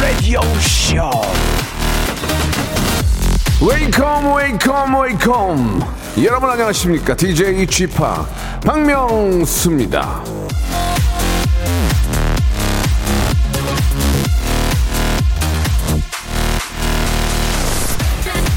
Radio 0.00 0.40
Show. 0.60 1.10
Welcome. 3.60 4.28
여러분 6.22 6.50
안녕하십니까? 6.50 7.16
DJ 7.16 7.66
p 7.66 7.88
박명수입니다. 8.64 10.22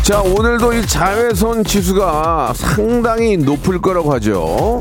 자, 0.04 0.22
오늘도 0.22 0.74
이 0.74 0.86
자외선 0.86 1.64
지수가 1.64 2.54
상당히 2.56 3.38
높을 3.38 3.82
거라고 3.82 4.14
하죠. 4.14 4.80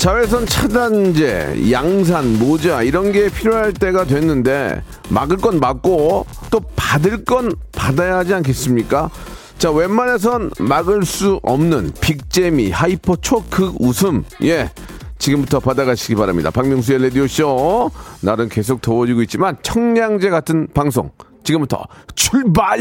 자외선 0.00 0.46
차단제, 0.46 1.70
양산, 1.70 2.38
모자 2.38 2.82
이런 2.82 3.12
게 3.12 3.28
필요할 3.28 3.74
때가 3.74 4.04
됐는데 4.06 4.82
막을 5.10 5.36
건 5.36 5.60
막고 5.60 6.24
또 6.50 6.58
받을 6.74 7.22
건 7.22 7.52
받아야 7.70 8.16
하지 8.16 8.32
않겠습니까? 8.32 9.10
자, 9.58 9.70
웬만해선 9.70 10.52
막을 10.58 11.04
수 11.04 11.38
없는 11.42 11.92
빅재미, 12.00 12.70
하이퍼 12.70 13.16
초극 13.16 13.74
웃음. 13.78 14.24
예. 14.42 14.70
지금부터 15.18 15.60
받아가시기 15.60 16.14
바랍니다. 16.14 16.50
박명수의 16.50 17.02
라디오쇼. 17.02 17.90
날은 18.22 18.48
계속 18.48 18.80
더워지고 18.80 19.20
있지만 19.24 19.58
청량제 19.60 20.30
같은 20.30 20.66
방송. 20.72 21.10
지금부터 21.44 21.84
출발! 22.14 22.80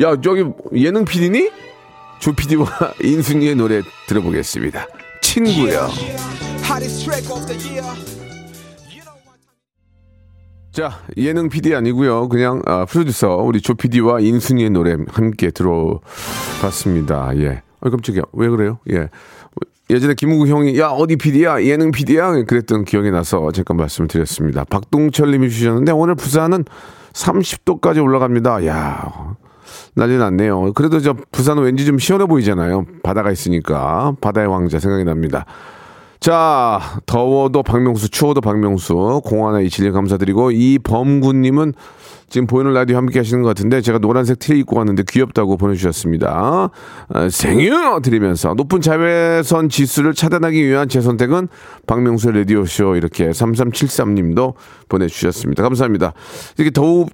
야, 0.00 0.20
저기 0.20 0.44
예능 0.74 1.04
PD니? 1.04 1.50
조 2.24 2.32
PD와 2.32 2.66
인순이의 3.04 3.54
노래 3.54 3.82
들어보겠습니다. 4.06 4.86
친구요. 5.20 5.88
자, 10.72 11.02
예능 11.18 11.50
PD 11.50 11.74
아니고요. 11.74 12.30
그냥 12.30 12.62
아, 12.64 12.86
프로듀서 12.86 13.36
우리 13.36 13.60
조 13.60 13.74
PD와 13.74 14.20
인순이의 14.20 14.70
노래 14.70 14.96
함께 15.10 15.50
들어봤습니다. 15.50 17.36
예. 17.40 17.60
아, 17.80 17.90
깜짝이야. 17.90 18.22
왜 18.32 18.48
그래요? 18.48 18.78
예. 18.90 19.10
예전에 19.90 20.14
김우구 20.14 20.46
형이 20.46 20.78
야 20.78 20.88
어디 20.88 21.16
PD야 21.16 21.62
예능 21.64 21.90
PD야 21.90 22.44
그랬던 22.44 22.86
기억이 22.86 23.10
나서 23.10 23.52
잠깐 23.52 23.76
말씀을 23.76 24.08
드렸습니다. 24.08 24.64
박동철님이 24.64 25.50
주셨는데 25.50 25.92
오늘 25.92 26.14
부산은 26.14 26.64
30도까지 27.12 28.02
올라갑니다. 28.02 28.64
야 28.64 29.36
난리 29.94 30.16
났네요. 30.16 30.72
그래도 30.74 31.00
저 31.00 31.14
부산은 31.32 31.62
왠지 31.62 31.84
좀 31.84 31.98
시원해 31.98 32.26
보이잖아요. 32.26 32.86
바다가 33.02 33.30
있으니까 33.30 34.14
바다의 34.20 34.48
왕자 34.48 34.78
생각이 34.78 35.04
납니다. 35.04 35.46
자, 36.24 36.80
더워도 37.04 37.62
박명수, 37.62 38.08
추워도 38.08 38.40
박명수, 38.40 39.20
공하나 39.26 39.60
이칠님 39.60 39.92
감사드리고, 39.92 40.52
이범구님은 40.52 41.74
지금 42.30 42.46
보이는 42.46 42.72
라디오 42.72 42.96
함께 42.96 43.18
하시는 43.18 43.42
것 43.42 43.48
같은데, 43.48 43.82
제가 43.82 43.98
노란색 43.98 44.38
티 44.38 44.58
입고 44.58 44.78
왔는데 44.78 45.02
귀엽다고 45.06 45.58
보내주셨습니다. 45.58 46.70
어, 47.10 47.28
생유! 47.28 48.00
드리면서, 48.02 48.54
높은 48.54 48.80
자외선 48.80 49.68
지수를 49.68 50.14
차단하기 50.14 50.66
위한 50.66 50.88
제 50.88 51.02
선택은 51.02 51.48
박명수의 51.86 52.34
라디오 52.38 52.64
쇼, 52.64 52.96
이렇게 52.96 53.28
3373님도 53.28 54.54
보내주셨습니다. 54.88 55.62
감사합니다. 55.62 56.14
이렇게 56.56 56.70
더우, 56.70 57.04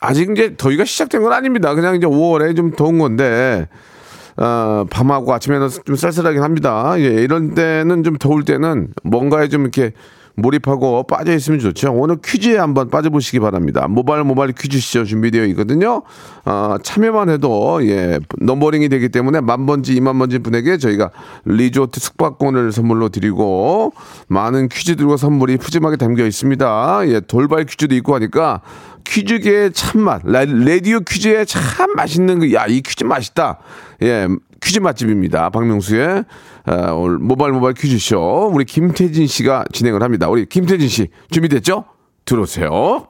아직 0.00 0.30
이제 0.30 0.54
더위가 0.56 0.84
시작된 0.84 1.22
건 1.22 1.32
아닙니다. 1.32 1.74
그냥 1.74 1.94
이제 1.94 2.06
5월에 2.06 2.56
좀 2.56 2.72
더운 2.72 2.98
건데, 2.98 3.68
어, 4.36 4.86
밤하고 4.90 5.32
아침에는 5.34 5.68
좀 5.84 5.94
쌀쌀하긴 5.94 6.42
합니다. 6.42 6.94
예, 6.98 7.04
이런 7.04 7.54
때는 7.54 8.02
좀 8.02 8.16
더울 8.16 8.44
때는 8.44 8.88
뭔가에 9.04 9.48
좀 9.48 9.62
이렇게 9.62 9.92
몰입하고 10.36 11.02
빠져 11.04 11.34
있으면 11.34 11.60
좋죠. 11.60 11.92
오늘 11.92 12.16
퀴즈에 12.24 12.56
한번 12.56 12.88
빠져보시기 12.88 13.40
바랍니다. 13.40 13.86
모바일 13.88 14.24
모바일 14.24 14.52
퀴즈쇼 14.52 15.04
준비되어 15.04 15.44
있거든요. 15.46 16.02
어, 16.44 16.76
참여만 16.82 17.28
해도 17.28 17.80
예 17.86 18.20
넘버링이 18.38 18.88
되기 18.88 19.08
때문에 19.08 19.40
만 19.40 19.66
번째 19.66 19.94
이만 19.94 20.18
번째 20.18 20.38
분에게 20.38 20.78
저희가 20.78 21.10
리조트 21.44 22.00
숙박권을 22.00 22.72
선물로 22.72 23.10
드리고 23.10 23.92
많은 24.28 24.68
퀴즈들과 24.68 25.16
선물이 25.16 25.58
푸짐하게 25.58 25.96
담겨 25.96 26.24
있습니다. 26.24 27.02
예 27.08 27.20
돌발 27.20 27.64
퀴즈도 27.64 27.94
있고 27.96 28.14
하니까 28.14 28.62
퀴즈계의 29.04 29.72
참맛 29.72 30.22
라디오 30.24 31.00
퀴즈에 31.00 31.44
참 31.44 31.94
맛있는 31.94 32.38
그 32.40 32.52
야 32.52 32.66
이 32.68 32.80
퀴즈 32.80 33.04
맛있다. 33.04 33.58
예 34.02 34.28
퀴즈 34.62 34.78
맛집입니다. 34.80 35.50
박명수의 35.50 36.24
어, 36.66 36.92
오늘 36.94 37.18
모바일 37.18 37.52
모바일 37.52 37.74
퀴즈쇼 37.74 38.50
우리 38.52 38.64
김태진 38.64 39.26
씨가 39.26 39.64
진행을 39.72 40.02
합니다. 40.02 40.28
우리 40.28 40.46
김태진 40.46 40.88
씨 40.88 41.08
준비됐죠? 41.30 41.84
들어오세요. 42.24 43.09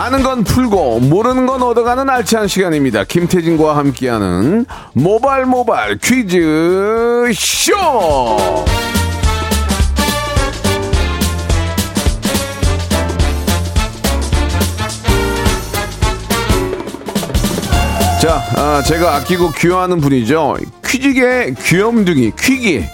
아는 0.00 0.22
건 0.22 0.44
풀고 0.44 1.00
모르는 1.00 1.44
건 1.44 1.62
얻어가는 1.62 2.08
알찬 2.08 2.48
시간입니다. 2.48 3.04
김태진과 3.04 3.76
함께하는 3.76 4.64
모바일 4.94 5.44
모바일 5.44 5.98
퀴즈 5.98 7.30
쇼. 7.34 7.74
자, 18.22 18.42
아, 18.56 18.82
제가 18.82 19.16
아끼고 19.16 19.50
귀여워하는 19.52 20.00
분이죠. 20.00 20.56
퀴즈계 20.86 21.54
귀염둥이 21.62 22.32
퀴기 22.38 22.86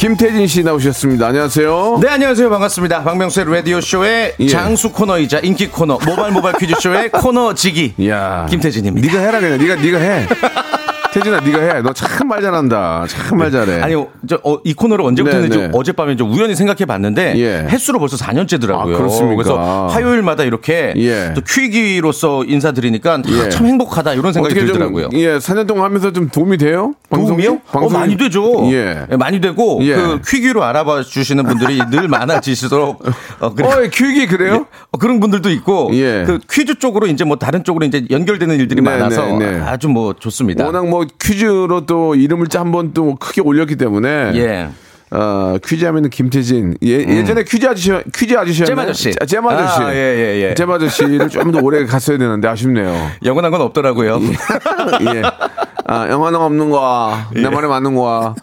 김태진 0.00 0.46
씨 0.46 0.62
나오셨습니다. 0.62 1.26
안녕하세요. 1.26 1.98
네 2.00 2.08
안녕하세요 2.08 2.48
반갑습니다 2.48 3.02
박명수의 3.04 3.44
라디오 3.54 3.82
쇼의 3.82 4.34
예. 4.40 4.48
장수 4.48 4.90
코너이자 4.92 5.40
인기 5.40 5.66
코너 5.68 5.98
모바일 6.06 6.32
모바일 6.32 6.56
퀴즈 6.56 6.72
쇼의 6.80 7.10
코너지기 7.10 7.96
야, 8.08 8.46
김태진입니다. 8.48 9.06
네가 9.06 9.20
해라 9.22 9.40
그냥. 9.40 9.58
네가 9.58 9.74
네가 9.76 9.98
해. 9.98 10.26
태진아, 11.12 11.40
네가 11.40 11.58
해. 11.60 11.82
너 11.82 11.92
참 11.92 12.28
말 12.28 12.40
잘한다. 12.40 13.04
참 13.08 13.36
말 13.38 13.50
잘해. 13.50 13.80
아니 13.80 13.94
저이 14.28 14.74
코너를 14.76 15.04
언제부터 15.04 15.36
네, 15.38 15.42
했는지 15.42 15.58
네. 15.66 15.70
어젯밤에 15.72 16.14
좀 16.14 16.30
우연히 16.32 16.54
생각해 16.54 16.84
봤는데 16.84 17.34
예. 17.38 17.66
횟수로 17.68 17.98
벌써 17.98 18.16
4년째더라고요. 18.16 18.94
아, 18.94 18.98
그렇습니까? 18.98 19.34
그래서 19.42 19.86
화요일마다 19.88 20.44
이렇게 20.44 20.94
예. 20.96 21.32
또 21.34 21.40
퀴기로서 21.40 22.44
인사드리니까 22.44 23.14
아, 23.14 23.22
예. 23.46 23.48
참 23.48 23.66
행복하다 23.66 24.14
이런 24.14 24.32
생각이 24.32 24.54
들더라고요. 24.54 25.08
좀, 25.10 25.18
예, 25.20 25.38
4년 25.38 25.66
동안 25.66 25.84
하면서 25.86 26.12
좀 26.12 26.28
도움이 26.28 26.58
돼요? 26.58 26.94
방송이? 27.08 27.42
도움이요? 27.42 27.60
어, 27.66 27.72
방송이? 27.72 27.92
많이 28.00 28.16
되죠. 28.16 28.70
예. 28.72 29.06
예, 29.10 29.16
많이 29.16 29.40
되고 29.40 29.80
예. 29.82 29.94
그 29.96 30.20
퀴기로 30.24 30.62
알아봐 30.62 31.02
주시는 31.02 31.44
분들이 31.44 31.80
늘 31.90 32.06
많아지시도록 32.06 33.02
어, 33.40 33.54
그래- 33.54 33.66
어, 33.68 33.88
퀴기 33.92 34.28
그래요? 34.28 34.66
어, 34.92 34.98
그런 34.98 35.18
분들도 35.18 35.50
있고 35.50 35.90
예. 35.94 36.22
그 36.24 36.38
퀴즈 36.48 36.78
쪽으로 36.78 37.08
이제 37.08 37.24
뭐 37.24 37.36
다른 37.36 37.64
쪽으로 37.64 37.84
이제 37.86 38.04
연결되는 38.10 38.54
일들이 38.60 38.80
네, 38.82 38.88
많아서 38.90 39.26
네, 39.38 39.58
네. 39.58 39.60
아주 39.66 39.88
뭐 39.88 40.12
좋습니다. 40.12 40.64
워낙 40.66 40.86
뭐 40.86 40.99
퀴즈로 41.20 41.86
또 41.86 42.14
이름을 42.14 42.46
한번 42.54 42.92
또 42.92 43.16
크게 43.16 43.40
올렸기 43.40 43.76
때문에. 43.76 44.32
예. 44.34 44.68
어, 45.12 45.56
퀴즈 45.64 45.84
하면은 45.86 46.08
김태진. 46.08 46.76
예, 46.84 46.88
예전에 47.00 47.42
퀴즈 47.42 47.66
아저씨, 47.66 47.90
퀴즈 48.14 48.36
아저씨. 48.36 48.64
잼 48.64 48.78
아저씨. 48.78 49.12
잼 49.26 49.44
아저씨. 49.48 49.80
아, 49.82 49.92
예, 49.92 49.96
예, 49.98 50.50
예. 50.50 50.54
잼 50.54 50.70
아저씨를 50.70 51.28
좀 51.28 51.50
더 51.50 51.58
오래 51.60 51.84
갔어야 51.84 52.16
되는데 52.16 52.46
아쉽네요. 52.46 52.94
영원한 53.24 53.50
건 53.50 53.60
없더라고요. 53.62 54.20
예. 54.22 55.22
아, 55.86 56.08
영화는 56.08 56.38
없는 56.38 56.70
거야. 56.70 57.28
내 57.34 57.48
말에 57.48 57.66
맞는 57.66 57.96
거야. 57.96 58.36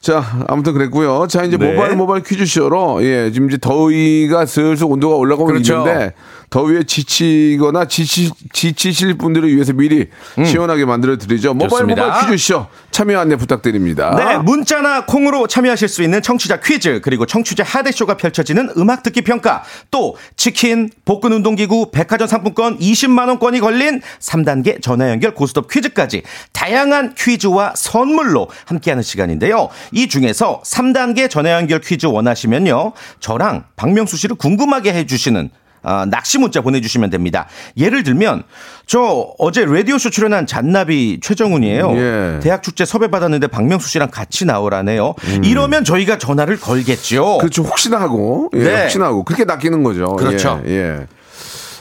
자, 0.00 0.24
아무튼 0.48 0.72
그랬고요. 0.72 1.28
자, 1.28 1.44
이제 1.44 1.56
네. 1.56 1.70
모바일 1.72 1.94
모바일 1.94 2.24
퀴즈쇼로, 2.24 3.04
예, 3.04 3.30
지금 3.30 3.48
이제 3.48 3.56
더위가 3.58 4.46
슬슬 4.46 4.86
온도가 4.86 5.14
올라가고 5.14 5.46
그렇죠. 5.46 5.78
있는데, 5.78 6.14
더위에 6.52 6.82
지치거나 6.82 7.86
지치, 7.86 8.30
지치실 8.52 9.14
분들을 9.14 9.52
위해서 9.54 9.72
미리 9.72 10.08
시원하게 10.44 10.84
만들어 10.84 11.16
드리죠. 11.16 11.54
모바일 11.54 11.84
음. 11.84 11.88
모바일 11.88 12.26
퀴즈쇼 12.26 12.66
참여 12.90 13.18
안내 13.18 13.36
부탁드립니다. 13.36 14.14
네, 14.14 14.36
문자나 14.36 15.06
콩으로 15.06 15.46
참여하실 15.46 15.88
수 15.88 16.02
있는 16.02 16.20
청취자 16.20 16.60
퀴즈, 16.60 17.00
그리고 17.02 17.24
청취자 17.24 17.64
하대쇼가 17.64 18.18
펼쳐지는 18.18 18.68
음악 18.76 19.02
듣기 19.02 19.22
평가, 19.22 19.64
또 19.90 20.14
치킨, 20.36 20.90
복근 21.06 21.32
운동기구, 21.32 21.90
백화점 21.90 22.28
상품권 22.28 22.78
20만 22.78 23.28
원권이 23.28 23.60
걸린 23.60 24.02
3단계 24.20 24.82
전화 24.82 25.08
연결 25.08 25.34
고스톱 25.34 25.70
퀴즈까지 25.70 26.22
다양한 26.52 27.14
퀴즈와 27.16 27.72
선물로 27.74 28.48
함께하는 28.66 29.02
시간인데요. 29.02 29.70
이 29.90 30.06
중에서 30.06 30.60
3단계 30.66 31.30
전화 31.30 31.52
연결 31.52 31.80
퀴즈 31.80 32.04
원하시면요. 32.04 32.92
저랑 33.20 33.64
박명수 33.76 34.18
씨를 34.18 34.36
궁금하게 34.36 34.92
해주시는 34.92 35.48
아, 35.82 36.06
낚시 36.08 36.38
문자 36.38 36.60
보내주시면 36.60 37.10
됩니다. 37.10 37.48
예를 37.76 38.02
들면, 38.02 38.44
저 38.86 39.32
어제 39.38 39.64
라디오쇼 39.64 40.10
출연한 40.10 40.46
잔나비 40.46 41.20
최정훈이에요. 41.22 41.92
예. 41.96 42.40
대학 42.42 42.62
축제 42.62 42.84
섭외 42.84 43.08
받았는데 43.08 43.46
박명수 43.46 43.88
씨랑 43.88 44.10
같이 44.10 44.44
나오라네요. 44.44 45.14
이러면 45.42 45.84
저희가 45.84 46.18
전화를 46.18 46.58
걸겠죠. 46.58 47.36
음. 47.36 47.38
그렇죠. 47.38 47.62
혹시나 47.62 48.00
하고. 48.00 48.50
예, 48.54 48.58
네. 48.58 48.82
혹시나 48.82 49.06
하고. 49.06 49.24
그렇게 49.24 49.44
낚이는 49.44 49.82
거죠. 49.82 50.16
그렇죠. 50.16 50.60
예. 50.66 50.72
예. 50.72 51.06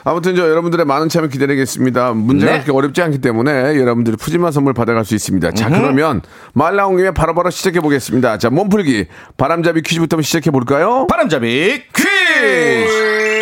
아무튼 0.04 0.36
저 0.36 0.50
여러분들의 0.50 0.86
많은 0.86 1.10
참여 1.10 1.28
기다리겠습니다. 1.28 2.14
문제가 2.14 2.54
네. 2.54 2.58
그렇게 2.60 2.76
어렵지 2.76 3.02
않기 3.04 3.20
때문에 3.20 3.78
여러분들이 3.78 4.18
푸짐한 4.18 4.52
선물 4.52 4.74
받아갈 4.74 5.06
수 5.06 5.14
있습니다. 5.14 5.52
자, 5.52 5.70
그러면 5.70 6.22
말 6.54 6.76
나온 6.76 6.98
김에 6.98 7.12
바로바로 7.12 7.52
시작해 7.52 7.80
보겠습니다. 7.82 8.40
자, 8.40 8.50
몸풀기 8.50 9.06
바람잡이 9.38 9.84
퀴즈부터 9.84 10.20
시작해 10.22 10.50
볼까요? 10.50 11.06
바람잡이 11.08 11.84
퀴즈! 11.94 13.41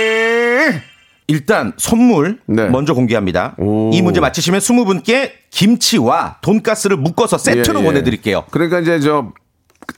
일단 1.30 1.74
선물 1.78 2.40
네. 2.48 2.70
먼저 2.70 2.96
공개합니다. 2.96 3.54
오. 3.60 3.92
이 3.94 4.02
문제 4.02 4.20
맞히시면 4.20 4.62
20분께 4.62 5.32
김치와 5.52 6.38
돈가스를 6.42 6.98
묶어서 6.98 7.38
세트로 7.38 7.80
예, 7.80 7.84
예. 7.84 7.86
보내드릴게요. 7.86 8.46
그러니까 8.50 8.80
이제 8.80 9.00
저 9.00 9.32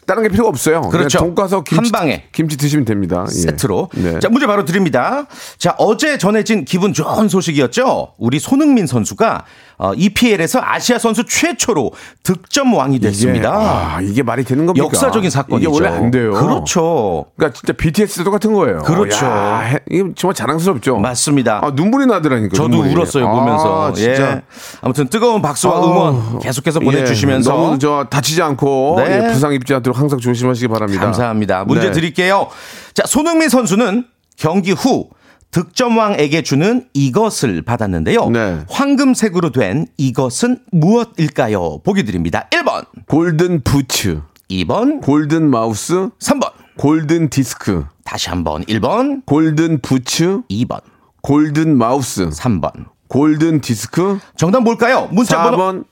다른 0.05 0.23
게 0.23 0.29
필요가 0.29 0.49
없어요. 0.49 0.81
그렇죠. 0.81 1.19
돈가서 1.19 1.63
김치, 1.63 1.75
한 1.75 1.91
방에. 1.91 2.25
김치 2.33 2.57
드시면 2.57 2.83
됩니다. 2.83 3.25
예. 3.29 3.31
세트로. 3.31 3.89
네. 3.95 4.19
자, 4.19 4.27
문제 4.27 4.45
바로 4.45 4.65
드립니다. 4.65 5.25
자, 5.57 5.73
어제 5.77 6.17
전해진 6.17 6.65
기분 6.65 6.93
좋은 6.93 7.29
소식이었죠? 7.29 8.15
우리 8.17 8.37
손흥민 8.37 8.85
선수가 8.85 9.45
어, 9.83 9.93
EPL에서 9.95 10.59
아시아 10.61 10.99
선수 10.99 11.25
최초로 11.25 11.91
득점 12.21 12.71
왕이 12.75 12.99
됐습니다. 12.99 13.49
이게, 13.49 13.57
아, 13.57 13.99
이게 14.01 14.21
말이 14.21 14.43
되는 14.43 14.67
겁니까? 14.67 14.85
역사적인 14.85 15.27
사건이죠. 15.31 15.71
이게 15.71 15.83
원래 15.85 15.97
안 15.97 16.11
돼요. 16.11 16.33
그렇죠. 16.33 17.25
그러니까 17.35 17.57
진짜 17.59 17.73
BTS도 17.73 18.23
똑같은 18.23 18.53
거예요. 18.53 18.77
그렇죠. 18.83 19.25
야, 19.25 19.59
해- 19.61 19.79
이게 19.89 20.03
정말 20.15 20.35
자랑스럽죠. 20.35 20.97
맞습니다. 20.97 21.61
아, 21.63 21.71
눈물이 21.73 22.05
나더라니까. 22.05 22.55
저도 22.55 22.69
눈물이. 22.69 22.93
울었어요 22.93 23.27
보면서. 23.27 23.87
아, 23.87 23.93
진짜. 23.93 24.31
예. 24.33 24.41
아무튼 24.81 25.07
뜨거운 25.07 25.41
박수와 25.41 25.75
아, 25.77 25.79
응원 25.83 26.37
계속해서 26.39 26.79
예, 26.81 26.85
보내주시면서 26.85 27.51
너무 27.51 27.79
저 27.79 28.05
다치지 28.07 28.39
않고 28.43 28.97
네. 28.99 29.29
예, 29.29 29.33
부상 29.33 29.51
입지 29.53 29.73
않도록 29.73 29.97
항상 29.97 30.19
조심하시기 30.19 30.67
바랍니다. 30.67 31.01
감사합니다. 31.03 31.63
문제 31.65 31.87
네. 31.87 31.91
드릴게요. 31.91 32.49
자, 32.93 33.03
손흥민 33.07 33.49
선수는 33.49 34.05
경기 34.37 34.73
후 34.73 35.09
득점왕에게 35.51 36.44
주는 36.44 36.86
이것을 36.94 37.62
받았는데요. 37.62 38.30
네. 38.30 38.59
황금색으로 38.69 39.51
된 39.51 39.86
이것은 39.98 40.59
무엇일까요? 40.71 41.80
보기 41.83 42.03
드립니다. 42.03 42.48
1번, 42.51 42.86
골든 43.07 43.62
부츠, 43.63 44.21
2번, 44.50 45.01
골든 45.01 45.50
마우스, 45.50 46.09
3번. 46.19 46.51
골든 46.77 47.30
디스크, 47.30 47.86
다시 48.06 48.30
한번 48.30 48.63
1번, 48.65 49.25
골든 49.25 49.81
부츠, 49.81 50.42
2번, 50.50 50.80
골든 51.21 51.77
마우스, 51.77 52.30
3번. 52.30 52.71
골든 53.09 53.59
디스크, 53.59 54.19
정답 54.38 54.62
뭘까요? 54.62 55.09
문자 55.12 55.44
번호. 55.44 55.57
4번 55.57 55.83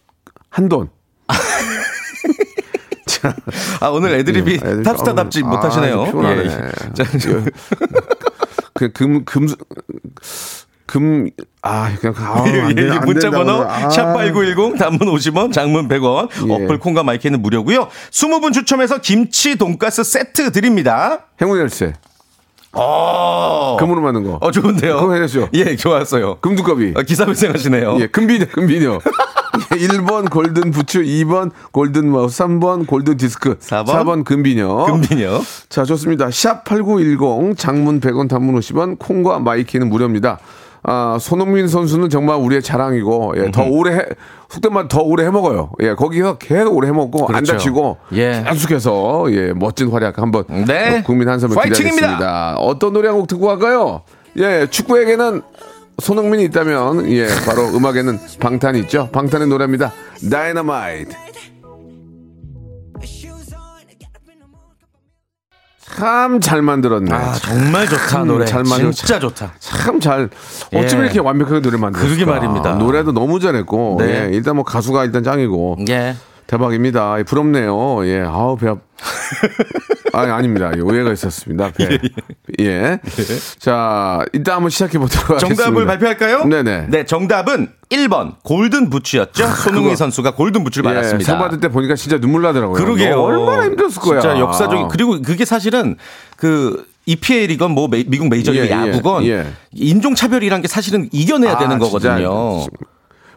한돈. 0.49 0.89
아, 3.81 3.89
오늘 3.89 4.13
애드립이 4.13 4.51
예, 4.53 4.55
애드립. 4.55 4.83
탑스타답지 4.83 5.41
아, 5.43 5.47
못하시네요. 5.47 6.03
아. 6.03 6.31
예, 6.31 6.45
예. 6.45 6.49
자, 6.93 7.03
그 8.79 8.91
금 8.93 9.25
금 9.25 9.47
금, 10.85 11.29
아, 11.61 11.93
그냥, 11.99 12.15
아, 12.17 12.41
안 12.41 12.47
예, 12.47 12.73
돼, 12.73 12.81
예, 12.87 12.91
안 12.97 13.05
문자 13.05 13.29
번호. 13.29 13.61
아. 13.61 13.89
샵8910 13.89 14.79
단문 14.79 15.07
50원 15.07 15.53
장문 15.53 15.87
100원 15.87 16.29
예. 16.49 16.51
어플 16.65 16.79
콩과 16.79 17.03
마이K는 17.03 17.41
무료고요 17.43 17.89
20분 18.09 18.53
추첨해서 18.53 18.97
김치 18.99 19.55
돈가스 19.55 20.03
세트 20.03 20.51
드립니다 20.51 21.25
행운 21.41 21.59
열쇠. 21.59 21.93
어, 22.71 23.77
금으로 23.79 24.01
만든 24.01 24.23
거. 24.23 24.37
어 24.41 24.49
좋은데요 24.51 24.99
그거 25.01 25.13
해야죠. 25.13 25.49
예 25.53 25.75
좋았어요 25.75 26.39
금두꺼비. 26.39 26.93
어, 26.95 27.01
기사회생 27.03 27.53
하시네요 27.53 27.97
예, 27.99 28.07
금비녀, 28.07 28.45
금비녀. 28.51 28.99
1번 29.69 30.29
골든 30.29 30.71
부츠, 30.71 31.01
2번 31.03 31.51
골든 31.71 32.09
마우스, 32.11 32.43
3번 32.43 32.87
골든 32.87 33.17
디스크, 33.17 33.57
4번 33.59 33.85
4번 33.85 34.23
금비녀. 34.25 34.85
금비녀 34.85 35.39
자, 35.69 35.83
좋습니다. 35.85 36.29
샵 36.31 36.63
8910, 36.63 37.57
장문 37.57 37.99
100원, 37.99 38.29
단문 38.29 38.59
50원, 38.59 38.97
콩과 38.99 39.39
마이케이는 39.39 39.89
무료입니다. 39.89 40.39
아, 40.81 41.17
손흥민 41.19 41.67
선수는 41.67 42.09
정말 42.09 42.37
우리의 42.37 42.61
자랑이고, 42.63 43.33
예, 43.35 43.51
더 43.51 43.63
오래 43.63 43.95
해, 43.95 44.05
속된 44.47 44.73
말 44.73 44.87
더 44.87 45.01
오래 45.01 45.25
해먹어요. 45.25 45.71
예, 45.81 45.93
거기서 45.93 46.37
계속 46.37 46.73
오래 46.77 46.87
해먹고, 46.87 47.23
안 47.27 47.33
그렇죠. 47.33 47.51
다치고, 47.53 47.97
예. 48.13 48.45
계속해서, 48.47 49.25
예, 49.31 49.51
멋진 49.53 49.89
활약 49.89 50.17
한번, 50.19 50.45
네. 50.65 51.03
국민 51.05 51.27
한섬을. 51.27 51.53
기다리겠습니다. 51.63 52.55
어떤 52.59 52.93
노래 52.93 53.09
한 53.09 53.17
곡 53.17 53.27
듣고 53.27 53.47
갈까요? 53.47 54.03
예, 54.37 54.67
축구에게는 54.69 55.41
손흥민이 55.99 56.43
있다면, 56.45 57.09
예, 57.11 57.27
바로 57.45 57.67
음악에는 57.75 58.19
방탄이 58.39 58.79
있죠. 58.81 59.09
방탄의 59.11 59.47
노래입니다. 59.47 59.91
다이너마이트. 60.31 61.15
참 65.97 66.39
잘 66.39 66.61
만들었네. 66.61 67.13
아 67.13 67.33
정말 67.33 67.87
좋다 67.87 68.07
참 68.07 68.27
노래 68.27 68.45
잘 68.45 68.63
만들었- 68.63 68.93
진짜 68.93 69.19
좋다 69.19 69.53
참 69.59 69.99
잘 69.99 70.29
어쩜 70.73 70.99
예. 70.99 71.03
이렇게 71.05 71.19
완벽하게 71.19 71.61
노래 71.61 71.77
만들었을까 71.77 72.15
그러게 72.15 72.25
말입니다. 72.31 72.75
노래도 72.75 73.11
너무 73.11 73.39
잘했고 73.39 73.97
네. 73.99 74.27
예, 74.27 74.29
일단 74.35 74.55
뭐 74.55 74.63
가수가 74.63 75.03
일단 75.05 75.23
짱이고 75.23 75.77
예 75.89 76.15
대박입니다 76.49 77.19
예, 77.19 77.23
부럽네요 77.23 78.05
예 78.07 78.21
아우 78.21 78.57
배 78.57 78.69
아프 78.69 78.79
아 80.13 80.21
아닙니다 80.21 80.71
예, 80.75 80.81
오해가 80.81 81.13
있었습니다 81.13 81.71
배. 81.71 81.99
예. 82.59 82.99
자 83.59 84.25
일단 84.33 84.55
한번 84.55 84.71
시작해 84.71 84.97
보도록 84.97 85.29
하겠습니다 85.29 85.63
정답을 85.63 85.85
발표할까요? 85.85 86.45
네네 86.45 86.87
네 86.89 87.05
정답은 87.05 87.69
1번 87.91 88.37
골든 88.43 88.89
부츠였죠 88.89 89.45
손흥민 89.47 89.95
선수가 89.95 90.33
골든 90.33 90.63
부츠를 90.63 90.89
예, 90.89 90.95
받았습니다 90.95 91.31
상 91.31 91.39
받을 91.39 91.59
때 91.59 91.67
보니까 91.69 91.93
진짜 91.95 92.17
눈물 92.19 92.41
나더라고요 92.41 92.75
그러게요. 92.83 93.15
너 93.15 93.21
얼마나 93.21 93.65
힘들었을 93.65 94.01
거야 94.01 94.19
진짜 94.19 94.39
역사적인 94.39 94.87
그리고 94.87 95.21
그게 95.21 95.45
사실은 95.45 95.97
그 96.35 96.83
EPL이건 97.05 97.71
뭐 97.71 97.87
메- 97.87 98.05
미국 98.07 98.27
메이저리그 98.27 98.65
예, 98.65 98.69
예, 98.69 98.71
야구건 98.71 99.25
예. 99.25 99.45
인종 99.73 100.15
차별이란 100.15 100.63
게 100.63 100.67
사실은 100.67 101.09
이겨내야 101.11 101.53
아, 101.53 101.57
되는 101.59 101.79
진짜. 101.79 101.85
거거든요. 101.85 102.65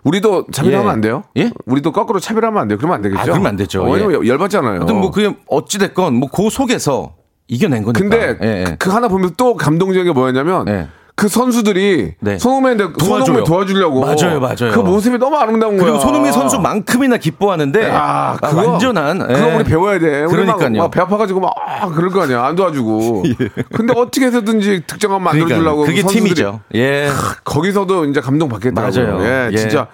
우리도 0.05 0.47
차별하면 0.53 0.87
예. 0.87 0.91
안 0.93 1.01
돼요? 1.01 1.23
예? 1.37 1.51
우리도 1.67 1.93
거꾸로 1.93 2.19
차별하면 2.19 2.61
안 2.61 2.69
돼요? 2.69 2.77
그러면 2.79 2.97
안 2.97 3.03
되겠죠? 3.03 3.21
아, 3.21 3.25
그러면 3.25 3.47
안 3.47 3.57
되죠. 3.57 3.83
어, 3.85 3.91
왜냐면 3.91 4.25
예. 4.25 4.29
열받잖아요. 4.29 4.77
아무튼 4.77 4.97
뭐 5.01 5.11
그게 5.11 5.35
어찌 5.47 5.79
됐건 5.79 6.15
뭐 6.15 6.29
그 6.33 6.51
속에서 6.51 7.15
이겨낸 7.49 7.83
거니까. 7.85 8.01
근데 8.01 8.39
예, 8.43 8.61
예. 8.61 8.65
그, 8.65 8.77
그 8.79 8.91
하나 8.91 9.09
보면 9.09 9.35
또 9.37 9.55
감동적인 9.55 10.05
게 10.07 10.13
뭐였냐면 10.13 10.67
예. 10.69 10.89
그 11.15 11.29
선수들이 11.29 12.15
네. 12.21 12.39
손흥민한테 12.39 12.95
도와줘요. 12.99 13.25
손흥민 13.25 13.45
도와주려고 13.45 14.01
맞아요, 14.01 14.41
맞아요. 14.41 14.73
그 14.73 14.81
모습이 14.81 15.19
너무 15.19 15.37
아름다운 15.37 15.77
거야. 15.77 15.85
그리고 15.85 15.99
손흥민 16.01 16.33
선수만큼이나 16.33 17.19
기뻐하는데 17.19 17.91
아, 17.91 18.37
아, 18.41 18.49
그거, 18.49 18.71
완전한 18.71 19.27
예. 19.31 19.35
그거 19.35 19.57
우리 19.57 19.65
배워야 19.65 19.99
돼. 19.99 20.27
그러니까요. 20.27 20.71
막배 20.71 21.01
아파가지고 21.01 21.41
막 21.41 21.53
아, 21.57 21.89
그럴 21.89 22.11
거 22.11 22.23
아니야. 22.23 22.43
안 22.45 22.57
도와주고. 22.57 23.25
근데 23.75 23.93
어떻게 23.97 24.27
해서든지 24.27 24.83
그러니까요. 24.87 25.19
만들어주려고 25.19 25.85
그게 25.85 26.03
그 26.03 26.09
팀이죠. 26.09 26.61
예. 26.75 27.11
거기서도 27.45 28.07
이제 28.07 28.21
감동 28.21 28.49
받겠다고. 28.49 28.89
맞아요. 28.91 29.23
예, 29.23 29.49
예. 29.53 29.57
진짜 29.57 29.87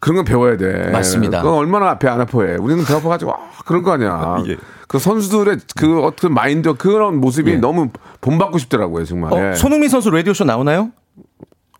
그런 0.00 0.16
건 0.16 0.24
배워야 0.24 0.56
돼. 0.56 0.90
맞습니다. 0.90 1.42
그건 1.42 1.58
얼마나 1.58 1.98
배안 1.98 2.20
아파해. 2.20 2.56
우리는 2.56 2.84
배 2.84 2.94
아파가지고 2.94 3.32
아, 3.32 3.36
그런 3.64 3.82
거 3.82 3.92
아니야. 3.92 4.42
예. 4.48 4.56
그 4.88 4.98
선수들의 4.98 5.58
그 5.76 6.02
어떤 6.02 6.32
마인드 6.32 6.74
그런 6.74 7.20
모습이 7.20 7.56
너무 7.58 7.88
본받고 8.20 8.58
싶더라고요 8.58 9.04
정말. 9.04 9.32
어, 9.32 9.50
예. 9.50 9.54
손흥민 9.54 9.88
선수 9.88 10.10
라디오 10.10 10.32
쇼 10.32 10.44
나오나요? 10.44 10.90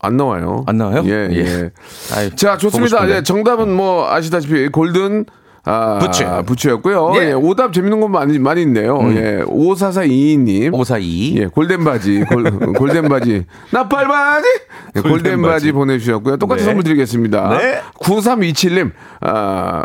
안 0.00 0.16
나와요. 0.16 0.64
안 0.66 0.76
나와요? 0.76 1.02
예, 1.06 1.28
예. 1.30 1.36
예. 1.36 1.70
아유, 2.14 2.34
자, 2.36 2.56
좋습니다. 2.58 3.08
예, 3.10 3.22
정답은 3.22 3.74
뭐 3.74 4.10
아시다시피 4.10 4.68
골든 4.68 5.24
아, 5.68 5.98
부츠. 5.98 6.24
부츠였고요. 6.46 7.12
예. 7.16 7.18
음. 7.18 7.24
예, 7.24 7.32
오답 7.32 7.72
재밌는 7.72 8.00
건 8.00 8.12
많이 8.12 8.38
많이 8.38 8.62
있네요. 8.62 8.98
예. 9.14 9.42
54422님. 9.46 10.72
542. 10.72 11.34
예, 11.38 11.46
골덴 11.46 11.82
바지, 11.82 12.20
골, 12.20 12.44
골덴 12.74 13.08
바지, 13.08 13.46
나팔 13.72 14.06
바지, 14.06 14.46
예, 14.46 14.66
골덴, 15.02 15.10
골덴 15.10 15.42
바지. 15.42 15.52
바지. 15.52 15.72
보내주셨고요. 15.72 16.36
똑같이 16.36 16.62
네. 16.62 16.66
선물 16.66 16.84
드리겠습니다. 16.84 17.58
네. 17.58 17.80
9327님, 18.00 18.92
아, 19.20 19.82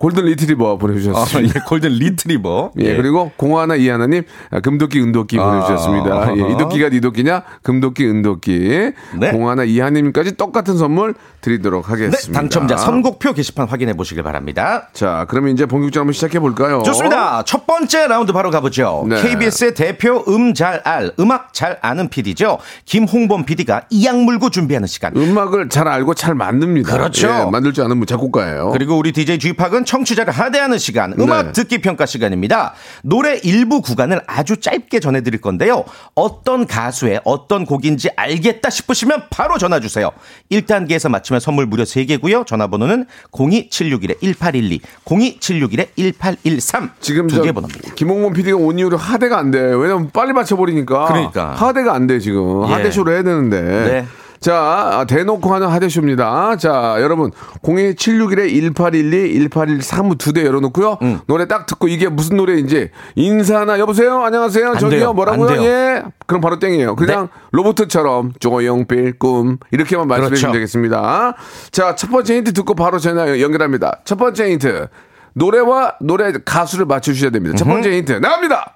골든 0.00 0.24
리트리버 0.24 0.72
아, 0.72 0.76
보내주셨습니다. 0.78 1.54
예, 1.56 1.60
골든 1.68 1.90
리트리버. 1.90 2.72
예, 2.80 2.96
그리고 2.96 3.30
공하나 3.36 3.74
이하나님 3.76 4.22
아, 4.50 4.60
금도끼 4.60 4.98
은도끼 4.98 5.38
아. 5.38 5.44
보내주셨습니다. 5.44 6.36
예, 6.38 6.52
이도끼가 6.54 6.88
니도끼냐 6.88 7.42
금도끼 7.62 8.06
은도끼 8.06 8.92
네. 9.18 9.30
공하나 9.30 9.64
이하님까지 9.64 10.38
똑같은 10.38 10.78
선물 10.78 11.14
드리도록 11.42 11.84
네, 11.84 11.90
하겠습니다. 11.90 12.40
당첨자 12.40 12.78
선곡표 12.78 13.34
게시판 13.34 13.68
확인해 13.68 13.92
보시길 13.92 14.22
바랍니다. 14.22 14.88
자, 14.94 15.26
그러면 15.28 15.52
이제 15.52 15.66
본격적으로 15.66 16.04
한번 16.04 16.12
시작해 16.14 16.40
볼까요? 16.40 16.82
좋습니다. 16.82 17.42
첫 17.44 17.66
번째 17.66 18.06
라운드 18.08 18.32
바로 18.32 18.50
가보죠. 18.50 19.04
네. 19.06 19.20
KBS의 19.22 19.74
대표 19.74 20.24
음 20.28 20.54
잘 20.54 20.80
알, 20.84 21.12
음악 21.20 21.52
잘 21.52 21.78
아는 21.82 22.08
PD죠. 22.08 22.58
김홍범 22.86 23.44
PD가 23.44 23.82
이악 23.90 24.16
물고 24.16 24.48
준비하는 24.50 24.88
시간. 24.88 25.14
음악을 25.14 25.68
잘 25.68 25.88
알고 25.88 26.14
잘 26.14 26.34
만듭니다. 26.34 26.90
그렇죠. 26.92 27.28
예, 27.28 27.50
만들 27.50 27.72
줄 27.74 27.84
아는 27.84 27.98
분 27.98 28.06
작곡가예요. 28.06 28.70
그리고 28.72 28.96
우리 28.98 29.12
DJ 29.12 29.38
G팍은 29.38 29.84
청취자를 29.90 30.32
하대하는 30.32 30.78
시간, 30.78 31.12
음악 31.18 31.46
네. 31.46 31.52
듣기 31.52 31.78
평가 31.78 32.06
시간입니다. 32.06 32.74
노래 33.02 33.40
일부 33.42 33.82
구간을 33.82 34.20
아주 34.28 34.58
짧게 34.58 35.00
전해드릴 35.00 35.40
건데요. 35.40 35.84
어떤 36.14 36.68
가수의 36.68 37.22
어떤 37.24 37.66
곡인지 37.66 38.10
알겠다 38.14 38.70
싶으시면 38.70 39.24
바로 39.30 39.58
전화 39.58 39.80
주세요. 39.80 40.12
1단계에서 40.52 41.08
맞추면 41.08 41.40
선물 41.40 41.66
무려 41.66 41.82
3개고요. 41.82 42.46
전화번호는 42.46 43.06
02761-1812, 43.32 44.80
02761-1813. 45.06 46.90
지금 47.00 47.26
두저개 47.26 47.50
번호입니다. 47.50 47.94
김홍범 47.94 48.32
PD가 48.34 48.58
온 48.58 48.78
이후로 48.78 48.96
하대가 48.96 49.38
안 49.38 49.50
돼. 49.50 49.58
왜냐면 49.58 50.10
빨리 50.12 50.32
맞춰버리니까. 50.32 51.06
그러니까. 51.06 51.50
하대가 51.54 51.94
안 51.94 52.06
돼, 52.06 52.20
지금. 52.20 52.62
예. 52.68 52.72
하대쇼를 52.74 53.14
해야 53.14 53.24
되는데. 53.24 53.60
네. 53.60 54.06
자, 54.40 54.56
아, 54.56 55.04
대놓고 55.06 55.52
하는 55.52 55.68
하대쇼입니다. 55.68 56.56
자, 56.56 56.96
여러분. 57.00 57.30
02761-1812, 57.62 59.50
1813무 59.50 60.16
두대 60.16 60.46
열어놓고요. 60.46 60.98
음. 61.02 61.20
노래 61.26 61.46
딱 61.46 61.66
듣고 61.66 61.88
이게 61.88 62.08
무슨 62.08 62.38
노래인지 62.38 62.90
인사나 63.16 63.78
여보세요? 63.78 64.22
안녕하세요? 64.22 64.68
안 64.70 64.78
저기요? 64.78 64.98
돼요. 64.98 65.12
뭐라고요? 65.12 65.62
예. 65.62 66.02
그럼 66.26 66.40
바로 66.40 66.58
땡이에요. 66.58 66.96
그냥 66.96 67.28
로봇처럼 67.52 68.32
조용필 68.40 69.18
꿈 69.18 69.58
이렇게만 69.72 70.08
말씀해 70.08 70.28
그렇죠. 70.28 70.36
주시면 70.36 70.52
되겠습니다. 70.54 71.34
자, 71.70 71.94
첫 71.94 72.10
번째 72.10 72.36
힌트 72.36 72.54
듣고 72.54 72.74
바로 72.74 72.98
전화 72.98 73.40
연결합니다. 73.40 74.00
첫 74.04 74.16
번째 74.16 74.50
힌트. 74.52 74.88
노래와 75.34 75.96
노래 76.00 76.32
가수를 76.44 76.86
맞춰 76.86 77.12
주셔야 77.12 77.30
됩니다. 77.30 77.56
첫 77.56 77.66
번째 77.66 77.94
힌트 77.96 78.12
나갑니다. 78.12 78.72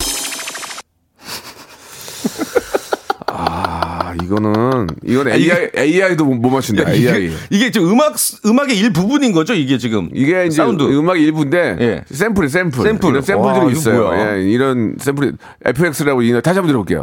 이거는 4.23 4.87
이건 5.05 5.29
AI 5.29 5.71
AI도 5.77 6.25
못 6.25 6.51
맞춘다. 6.51 6.91
AI. 6.91 7.25
이게, 7.27 7.35
이게 7.51 7.71
지금 7.71 7.91
음악, 7.91 8.15
음악의 8.45 8.79
일부분인 8.79 9.33
거죠? 9.33 9.55
이게 9.55 9.79
지금. 9.79 10.11
이게 10.15 10.47
이제 10.47 10.57
사운드. 10.57 10.83
음악의 10.83 11.23
일부인데 11.23 11.77
예. 11.81 12.05
샘플이 12.07 12.49
샘플. 12.49 12.83
샘플. 12.83 13.11
이런 13.11 13.23
샘플들이 13.23 13.65
와, 13.65 13.71
있어요. 13.71 14.03
뭐야? 14.05 14.37
예, 14.37 14.43
이런 14.43 14.97
샘플이 14.99 15.33
FX라고 15.65 16.23
이 16.23 16.33
다시 16.43 16.59
한번 16.59 16.67
들어볼게요. 16.69 17.03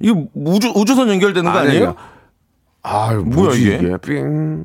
이거 0.00 0.26
우주, 0.34 0.72
우주선 0.74 1.08
연결되는 1.08 1.50
거 1.50 1.58
아니에요? 1.58 1.94
아, 2.82 3.12
뭐야, 3.14 3.54
이게? 3.54 3.76
이게? 3.76 3.96
삥. 3.98 4.64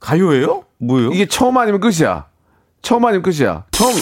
가요예요? 0.00 0.64
뭐예요? 0.78 1.10
이게 1.12 1.26
처음 1.26 1.56
아니면 1.58 1.80
끝이야. 1.80 2.26
처음 2.82 3.04
아니면 3.04 3.22
끝이야. 3.22 3.64
처음 3.72 3.92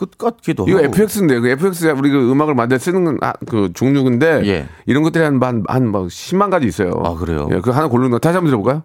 끝 0.00 0.16
같기도 0.16 0.66
이거 0.66 0.78
하고. 0.78 0.86
FX인데 0.86 1.40
그 1.40 1.48
FX가 1.50 1.92
우리 1.92 2.08
그 2.10 2.30
음악을 2.32 2.54
만들 2.54 2.78
때 2.78 2.84
쓰는 2.84 3.04
건 3.04 3.18
아, 3.20 3.34
그 3.46 3.70
종류인데 3.74 4.42
예. 4.46 4.66
이런 4.86 5.02
것들이 5.02 5.22
한한 5.22 5.60
막 5.92 6.06
10만 6.06 6.50
가지 6.50 6.66
있어요. 6.66 6.92
아, 7.04 7.14
그래요? 7.14 7.48
예, 7.52 7.60
그 7.60 7.70
하나 7.70 7.86
고르는 7.88 8.10
거 8.10 8.18
다시 8.18 8.34
한번 8.36 8.50
들어볼까요? 8.50 8.82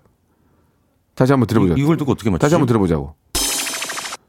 다시 1.15 1.31
한번 1.31 1.47
들어보자. 1.47 1.75
이- 1.77 1.81
이걸 1.81 1.95
듣고 1.95 2.11
어떻게 2.11 2.29
맞추지? 2.29 2.41
다시 2.41 2.53
한번 2.55 2.67
들어보자고. 2.67 3.15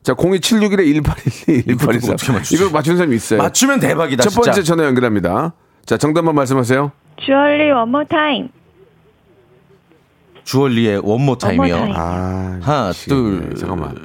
자, 0.05 0.15
02761에 0.15 0.87
1812, 0.87 1.59
이걸 1.67 1.77
1814. 1.77 2.13
어떻게 2.13 2.33
맞추지? 2.33 2.55
이걸 2.55 2.71
맞추는 2.73 2.97
사람이 2.99 3.17
있어요. 3.17 3.39
맞추면 3.43 3.81
대박이다. 3.81 4.23
첫 4.23 4.31
번째 4.37 4.53
진짜. 4.53 4.67
전화 4.67 4.85
연결합니다. 4.87 5.55
자, 5.85 5.97
정답만 5.97 6.37
말씀하세요. 6.37 6.93
주얼리 7.17 7.73
One 7.73 7.86
More 7.86 8.05
Time. 8.05 8.49
주얼리의 10.45 11.01
One 11.03 11.18
More 11.18 11.39
Time이요. 11.39 11.77
Time. 11.77 11.93
아, 11.97 12.59
하나. 12.63 12.93
둘. 12.93 13.55
잠깐만. 13.57 13.97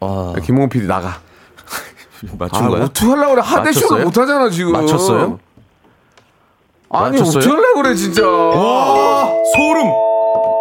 아, 0.00 0.34
야, 0.36 0.40
김홍 0.42 0.68
PD 0.68 0.86
나가. 0.88 1.20
맞춘 2.38 2.64
아, 2.64 2.68
거야? 2.68 2.84
어떻게 2.84 3.06
하려고 3.06 3.30
그래? 3.34 3.42
하대쇼를 3.44 4.04
맞췄어요? 4.04 4.04
못 4.04 4.18
하잖아, 4.18 4.50
지금. 4.50 4.72
맞췄어요? 4.72 5.38
아니, 6.90 7.18
맞췄어요? 7.18 7.38
어떻게 7.38 7.54
하려고 7.54 7.82
그래, 7.82 7.94
진짜. 7.94 8.26
와, 8.26 9.28
소름. 9.56 9.92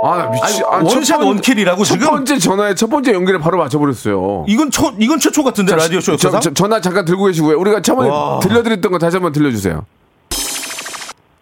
아, 0.03 0.17
나 0.17 0.29
미치. 0.29 0.63
아니, 0.63 0.85
아, 0.85 0.87
첫 0.87 0.95
one 0.97 1.06
shot 1.06 1.17
번- 1.19 1.27
one 1.27 1.41
kill이라고 1.41 1.83
첫 1.83 1.93
지금? 1.95 2.07
번째 2.09 2.37
전화에 2.37 2.75
첫 2.75 2.89
번째 2.89 3.13
연결에 3.13 3.39
바로 3.39 3.57
맞춰버렸어요. 3.57 4.45
이건 4.47 4.69
초 4.69 4.91
이건 4.99 5.19
최초 5.19 5.43
같은데 5.43 5.75
라디오 5.75 5.99
쇼 5.99 6.15
저, 6.17 6.27
역사상? 6.27 6.41
저, 6.41 6.53
전화 6.53 6.79
잠깐 6.81 7.03
들고 7.05 7.25
계시고요. 7.25 7.57
우리가 7.59 7.81
처음에 7.81 8.07
와. 8.07 8.39
들려드렸던 8.39 8.91
거 8.91 8.99
다시 8.99 9.15
한번 9.15 9.31
들려주세요. 9.31 9.85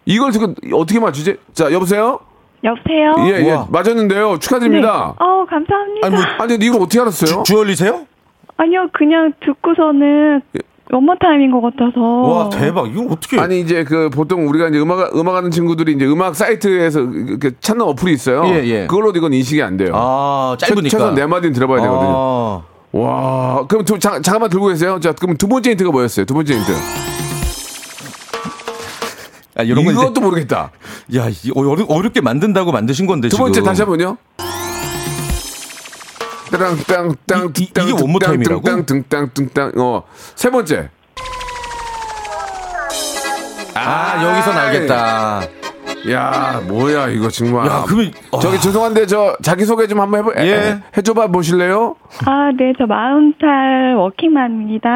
이걸 0.05 0.31
지금 0.31 0.55
어떻게 0.73 0.99
맞추지? 0.99 1.35
자, 1.53 1.71
여보세요? 1.71 2.19
여보세요? 2.63 3.15
예, 3.27 3.45
예. 3.45 3.51
우와. 3.51 3.67
맞았는데요. 3.69 4.39
축하드립니다. 4.39 5.15
네. 5.19 5.25
어, 5.25 5.45
감사합니다. 5.49 6.07
아니, 6.07 6.15
뭐- 6.15 6.23
아니, 6.39 6.47
근데 6.53 6.65
이걸 6.65 6.81
어떻게 6.81 6.99
알았어요? 6.99 7.43
주얼리세요? 7.43 8.05
아니요, 8.57 8.87
그냥 8.93 9.33
듣고서는 9.45 10.41
One 10.91 11.02
More 11.02 11.15
Time인 11.19 11.51
것 11.51 11.61
같아서. 11.61 11.99
와 11.99 12.49
대박. 12.49 12.87
이거 12.89 13.07
어떻게? 13.11 13.39
아니, 13.39 13.59
이제 13.59 13.83
그 13.83 14.09
보통 14.09 14.47
우리가 14.47 14.67
이제 14.69 14.79
음악, 14.79 15.15
음악하는 15.17 15.51
친구들이 15.51 15.93
이제 15.93 16.05
음악 16.05 16.35
사이트에서 16.35 17.01
이렇게 17.01 17.51
찾는 17.59 17.85
어플이 17.85 18.13
있어요. 18.13 18.43
예, 18.45 18.63
예. 18.65 18.87
그걸로 18.87 19.11
이건 19.15 19.33
인식이 19.33 19.61
안 19.63 19.77
돼요. 19.77 19.91
아 19.95 20.55
최- 20.59 20.67
짧으니까. 20.67 20.89
최소한 20.89 21.15
네 21.15 21.25
마디는 21.25 21.53
들어봐야 21.53 21.81
되거든요. 21.81 22.11
아, 22.15 22.61
와, 22.93 23.65
그럼 23.67 23.83
두, 23.83 23.99
잠, 23.99 24.21
잠깐만 24.21 24.49
들고 24.49 24.67
계세요. 24.67 24.99
자, 25.01 25.11
그럼 25.11 25.35
두 25.37 25.47
번째 25.49 25.71
힌트가 25.71 25.91
뭐였어요? 25.91 26.25
두 26.25 26.33
번째 26.33 26.53
힌트. 26.53 26.71
아, 29.57 29.63
이런 29.63 29.85
거 29.85 29.91
이것도 29.91 30.11
이제, 30.11 30.21
모르겠다. 30.21 30.71
야 31.15 31.27
이- 31.29 31.51
어렵, 31.55 31.89
어렵게 31.89 32.21
만든다고 32.21 32.71
만드신 32.71 33.05
건데 33.07 33.27
두 33.29 33.37
번째 33.37 33.53
지금. 33.53 33.65
다시 33.65 33.81
한번요. 33.81 34.17
땅 36.57 36.75
땅 36.87 37.15
땅 37.27 37.51
이- 37.57 37.61
이- 37.63 37.69
이게 37.81 37.91
원모 37.91 38.19
타임이라고? 38.19 38.61
땅 38.61 38.85
땅 38.85 39.29
땅땅 39.33 39.71
어세 39.77 40.49
번째 40.49 40.89
아 43.73 44.23
여기선 44.23 44.57
알겠다. 44.57 45.41
야 46.11 46.61
뭐야 46.67 47.07
이거 47.09 47.29
정말 47.29 47.65
야 47.67 47.83
그러면 47.85 48.11
저기 48.41 48.59
죄송한데 48.59 49.05
저 49.07 49.35
자기 49.41 49.65
소개 49.65 49.87
좀 49.87 49.99
한번 49.99 50.19
해보 50.19 50.33
예. 50.37 50.53
해, 50.53 50.77
해줘봐 50.97 51.27
보실래요? 51.27 51.95
아, 52.25 52.51
네, 52.57 52.73
저 52.77 52.85
마흔 52.85 53.33
살 53.41 53.95
워킹맘입니다. 53.97 54.89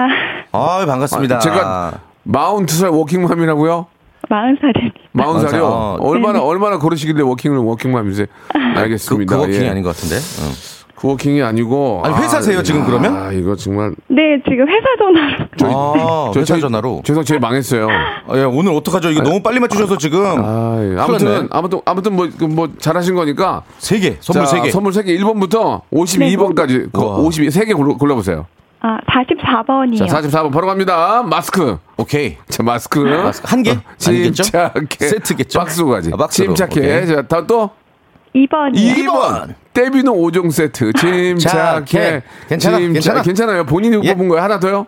아 0.51 0.85
반갑습니다. 0.85 1.37
아, 1.37 1.39
제가 1.39 1.93
마흔두 2.23 2.75
살 2.75 2.89
워킹맘이라고요? 2.89 3.87
마흔 4.29 4.55
살입니다. 4.61 4.95
마흔 5.13 5.39
살, 5.41 5.49
살이요? 5.49 5.65
어. 5.65 5.97
얼마나 6.01 6.41
얼마나 6.41 6.77
걸으시길래 6.77 7.23
walking을 7.23 7.57
워킹맘이세요? 7.57 8.27
그, 8.53 8.79
알겠습니다. 8.79 9.35
그 9.35 9.41
walking이 9.41 9.65
예. 9.65 9.69
아닌 9.69 9.83
것 9.83 9.95
같은데. 9.95 10.15
응. 10.15 10.78
그 10.99 11.07
walking이 11.07 11.41
아니고 11.41 12.01
아니, 12.03 12.13
회사세요, 12.15 12.61
지금 12.61 12.85
그러면? 12.85 13.15
아 13.15 13.31
이거 13.31 13.55
정말 13.55 13.93
네, 14.07 14.41
지금 14.49 14.67
회사 14.67 14.85
전화로. 14.97 15.45
아 15.63 16.31
저- 16.33 16.39
회사 16.41 16.53
저희- 16.53 16.61
전화로. 16.61 17.01
죄송 17.05 17.23
저희 17.23 17.39
망했어요. 17.39 17.87
아, 17.89 18.37
예, 18.37 18.43
오늘 18.43 18.73
어떡하죠? 18.73 19.09
이거 19.11 19.21
너무 19.23 19.41
빨리 19.41 19.59
맞추셔서 19.59 19.97
지금 19.97 20.21
아, 20.43 20.77
예. 20.81 20.99
아무튼 20.99 21.47
아무튼 21.51 21.79
아무튼 21.85 22.15
뭐 22.15 22.27
뭐 22.49 22.69
잘하신 22.79 23.15
거니까 23.15 23.63
세 23.77 23.99
개, 23.99 24.17
선물 24.19 24.45
자, 24.45 24.51
세 24.55 24.61
개. 24.61 24.69
선물 24.71 24.91
3개 24.91 25.17
1번부터 25.19 25.81
52번까지 25.91 26.91
그 26.91 27.01
우와. 27.01 27.15
52 27.17 27.47
3개 27.49 27.97
골라 27.97 28.15
보세요. 28.15 28.45
아, 28.81 28.97
44번이요. 29.11 30.07
자, 30.07 30.21
44번 30.21 30.53
바로 30.53 30.65
갑니다. 30.67 31.21
마스크. 31.23 31.77
오케이. 31.97 32.37
자, 32.47 32.63
마스크. 32.63 32.99
마스크 32.99 33.45
한 33.49 33.61
개? 33.61 33.71
어, 33.71 33.81
아니겠죠? 34.07 34.43
침착해. 34.43 34.71
세트겠죠? 34.99 35.59
박스가지. 35.59 36.11
아, 36.13 36.15
박스로. 36.17 36.53
침착해. 36.53 36.79
오케이. 36.79 37.07
자, 37.07 37.21
다또 37.23 37.71
2번이요. 38.35 38.75
2번. 38.75 39.55
떼비노 39.73 40.13
5종 40.13 40.51
세트. 40.51 40.93
침착해. 40.93 41.85
착해. 41.85 42.21
괜찮아, 42.49 42.77
괜찮아. 42.79 43.21
괜찮아요. 43.21 43.65
본인이 43.65 43.99
예. 44.03 44.13
뽑은 44.13 44.27
거예요. 44.27 44.43
하나 44.43 44.59
더요? 44.59 44.85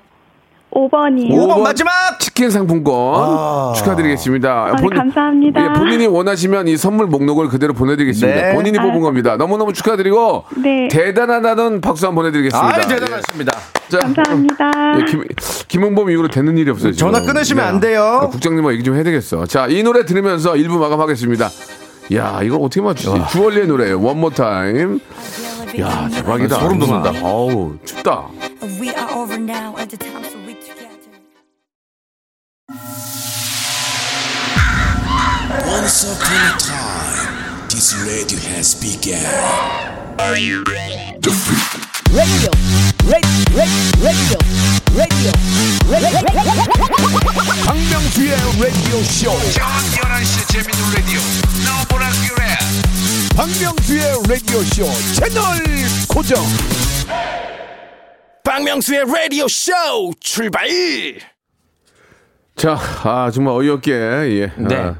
5번이요. 0.71 1.31
오번 1.31 1.63
마지막! 1.63 1.91
치킨 2.19 2.49
상품권 2.49 2.93
아. 2.95 3.73
축하드리겠습니다. 3.75 4.49
아, 4.49 4.75
네, 4.75 4.87
감사합니다. 4.95 5.63
예, 5.63 5.79
본인이 5.79 6.07
원하시면 6.07 6.69
이 6.69 6.77
선물 6.77 7.07
목록을 7.07 7.49
그대로 7.49 7.73
보내드리겠습니다. 7.73 8.41
네. 8.41 8.55
본인이 8.55 8.79
아. 8.79 8.81
뽑은 8.83 9.01
겁니다. 9.01 9.35
너무너무 9.35 9.73
축하드리고 9.73 10.45
네. 10.63 10.87
대단하다는 10.89 11.81
박수 11.81 12.07
한번 12.07 12.23
보내드리겠습니다. 12.23 12.67
아 12.77 12.79
대단하십니다. 12.87 13.59
자, 13.89 13.99
감사합니다. 13.99 14.71
예, 14.99 15.05
김, 15.11 15.25
김홍범 15.67 16.09
이후로 16.09 16.29
되는 16.29 16.57
일이 16.57 16.71
없어요. 16.71 16.93
지금. 16.93 17.11
전화 17.11 17.25
끊으시면 17.25 17.65
야, 17.65 17.67
안 17.67 17.79
돼요. 17.81 18.29
국장님과 18.31 18.71
얘기 18.71 18.83
좀 18.83 18.95
해야 18.95 19.03
되겠어. 19.03 19.45
자, 19.47 19.67
이 19.67 19.83
노래 19.83 20.05
들으면서 20.05 20.53
1부 20.53 20.77
마감하겠습니다. 20.79 21.49
야, 22.13 22.41
이걸 22.43 22.59
어떻게 22.61 22.81
맞추지? 22.81 23.31
주얼리의 23.31 23.67
노래, 23.67 23.91
원모 23.91 24.31
타임. 24.31 24.99
야, 25.79 26.09
대박이다. 26.09 26.57
아, 26.57 26.59
소름 26.59 26.79
돋는다. 26.79 27.11
어우, 27.25 27.77
춥다. 27.85 28.27
We 28.79 28.89
are 28.89 29.13
over 29.13 29.35
now 29.35 29.75
at 29.77 29.87
the 29.87 29.97
time, 29.97 30.25
so 30.25 30.37
we 30.45 30.55
together. 30.59 30.89
Once 35.67 36.03
upon 36.03 36.35
a 36.35 36.57
time, 36.59 37.67
this 37.69 37.95
radio 38.03 38.39
has 38.55 38.75
begun. 38.75 39.21
박명수의 47.65 48.31
라디오 48.31 49.01
쇼. 49.03 49.31
저녁 49.53 49.81
11시 49.95 50.47
재밌는 50.51 50.93
라디오. 50.93 51.19
너보라 51.65 52.09
그래. 52.27 52.57
박명수의 53.35 54.03
라디오 54.27 54.61
쇼 54.63 54.85
채널 55.13 55.43
고정. 56.07 56.43
박명수의 58.43 59.05
라디오 59.07 59.47
쇼 59.47 59.71
출발 60.19 60.67
자, 62.55 62.77
아, 63.03 63.31
정말 63.33 63.55
어이없게, 63.55 63.91
예. 63.91 64.51
네. 64.57 64.75
아, 64.75 64.95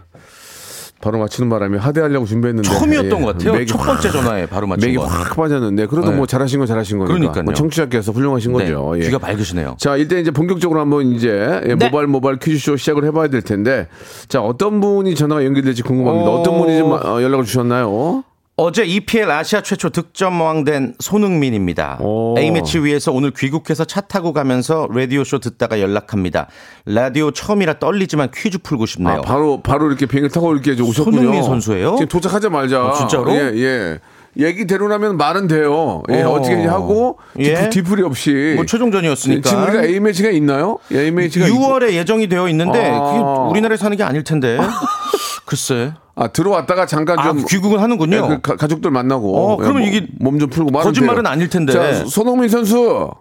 바로 1.01 1.17
맞추는 1.19 1.49
바람에 1.49 1.77
하대하려고 1.77 2.25
준비했는데. 2.25 2.69
처음이었던 2.69 3.19
예, 3.19 3.23
것 3.23 3.37
같아요. 3.37 3.65
첫 3.65 3.79
확- 3.79 3.85
번째 3.87 4.11
전화에 4.11 4.45
바로 4.45 4.67
맞춘 4.67 4.87
맥이 4.87 4.97
거. 4.97 5.05
확 5.05 5.35
빠졌는데, 5.35 5.87
그래도 5.87 6.11
네. 6.11 6.15
뭐 6.17 6.25
잘하신 6.25 6.59
건 6.59 6.67
잘하신 6.67 6.99
거니까. 6.99 7.13
그러니까요. 7.13 7.43
뭐 7.43 7.53
청취자께서 7.53 8.11
훌륭하신 8.11 8.53
거죠. 8.53 8.91
네, 8.93 8.99
예. 9.01 9.05
귀가 9.05 9.17
밝으시네요. 9.17 9.75
자, 9.79 9.97
일단 9.97 10.19
이제 10.19 10.31
본격적으로 10.31 10.79
한번 10.79 11.07
이제 11.11 11.61
예, 11.65 11.75
네. 11.75 11.85
모바일 11.85 12.07
모바일 12.07 12.37
퀴즈쇼 12.37 12.77
시작을 12.77 13.03
해봐야 13.05 13.27
될 13.27 13.41
텐데, 13.41 13.87
자, 14.27 14.41
어떤 14.41 14.79
분이 14.79 15.15
전화가 15.15 15.43
연결될지 15.43 15.81
궁금합니다. 15.83 16.29
어. 16.29 16.39
어... 16.39 16.43
떤 16.43 16.57
분이 16.59 16.77
좀 16.77 16.91
어, 16.91 17.21
연락을 17.21 17.45
주셨나요? 17.45 18.23
어제 18.57 18.83
EPL 18.83 19.31
아시아 19.31 19.61
최초 19.61 19.89
득점왕 19.89 20.65
된 20.65 20.93
손흥민입니다. 20.99 21.97
오. 22.01 22.35
A매치 22.37 22.79
위에서 22.79 23.11
오늘 23.11 23.31
귀국해서 23.31 23.85
차 23.85 24.01
타고 24.01 24.33
가면서 24.33 24.87
라디오쇼 24.93 25.39
듣다가 25.39 25.79
연락합니다. 25.79 26.47
라디오 26.85 27.31
처음이라 27.31 27.79
떨리지만 27.79 28.29
퀴즈 28.33 28.59
풀고 28.59 28.85
싶네요. 28.85 29.19
아, 29.19 29.21
바로, 29.21 29.61
바로 29.61 29.87
이렇게 29.87 30.05
비행기 30.05 30.31
타고 30.33 30.53
이렇게 30.53 30.79
오셨군요. 30.79 31.17
손흥민 31.17 31.43
선수예요? 31.43 31.95
지금 31.95 32.07
도착하자마자. 32.09 32.81
아, 32.81 32.93
진짜로? 32.93 33.31
예, 33.31 33.51
예. 33.55 33.99
얘기대로 34.37 34.87
나면 34.87 35.17
말은 35.17 35.47
돼요. 35.47 36.03
예, 36.09 36.21
어. 36.23 36.31
어. 36.31 36.41
떻게 36.41 36.55
하고, 36.65 37.19
예. 37.39 37.55
뒤- 37.63 37.69
뒤풀이 37.69 38.03
없이. 38.03 38.53
뭐 38.55 38.65
최종전이었으니까. 38.65 39.49
지금 39.49 39.63
우리가 39.63 39.83
A매치가 39.83 40.29
있나요? 40.29 40.79
예, 40.91 40.99
A매치가. 41.05 41.47
6월에 41.47 41.91
예정이 41.93 42.27
되어 42.27 42.47
있는데 42.49 42.91
아. 42.91 42.99
그게 43.11 43.19
우리나라에서 43.51 43.85
하는 43.85 43.97
게 43.97 44.03
아닐 44.03 44.23
텐데. 44.23 44.57
글쎄. 45.45 45.91
아, 46.15 46.27
들어왔다가 46.29 46.85
잠깐 46.85 47.19
아, 47.19 47.23
좀. 47.23 47.43
귀국은 47.45 47.79
하는군요. 47.79 48.15
예, 48.15 48.21
그 48.21 48.41
가, 48.41 48.55
가족들 48.55 48.89
만나고. 48.91 49.35
어, 49.37 49.57
그러면 49.57 49.83
이게 49.83 50.07
몸 50.19 50.39
좀 50.39 50.49
풀고 50.49 50.71
말은 50.71 50.85
거짓말은 50.85 51.23
돼요. 51.23 51.31
아닐 51.31 51.49
텐데. 51.49 51.73
자, 51.73 51.93
손흥민 52.05 52.47
선수. 52.47 53.11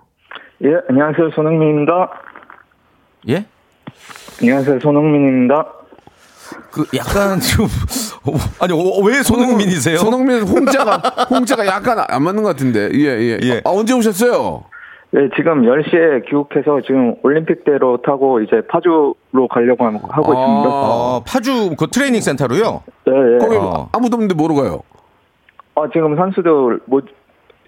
예, 0.64 0.69
안녕하세요. 0.88 1.31
손흥민입니다. 1.35 2.11
예? 3.31 3.47
안녕하세요. 4.40 4.79
손흥민입니다. 4.81 5.67
그 6.71 6.85
약간 6.97 7.40
좀 7.43 7.64
어, 7.64 7.69
아니 8.61 8.73
어, 8.73 9.00
왜 9.05 9.23
손흥민이세요? 9.23 9.97
손흥민 9.99 10.43
홍자가 10.43 10.97
홍자가 11.31 11.67
약간 11.67 11.99
안 12.09 12.23
맞는 12.23 12.43
것 12.43 12.50
같은데. 12.50 12.91
예, 12.95 13.19
예. 13.19 13.39
예. 13.43 13.57
아, 13.65 13.71
언제 13.71 13.95
오셨어요? 13.95 14.65
예, 15.15 15.19
지금 15.37 15.62
10시에 15.62 16.25
귀국해서 16.27 16.81
지금 16.87 17.17
올림픽대로 17.23 17.99
타고 18.03 18.41
이제 18.41 18.61
파주로 18.71 19.15
가려고 19.50 19.85
함- 19.85 19.97
하고 20.09 20.33
아. 20.33 20.41
있습니다. 20.41 20.69
어, 20.71 21.23
파주 21.27 21.75
그 21.77 21.87
트레이닝 21.89 22.21
센터로요. 22.21 22.83
네, 23.07 23.12
예. 23.35 23.39
거기 23.39 23.57
어. 23.57 23.89
아무도 23.93 24.15
없는데 24.17 24.35
뭐로 24.35 24.55
가요? 24.55 24.81
아, 25.75 25.83
지금 25.93 26.15
선수들 26.17 26.81
모, 26.87 27.00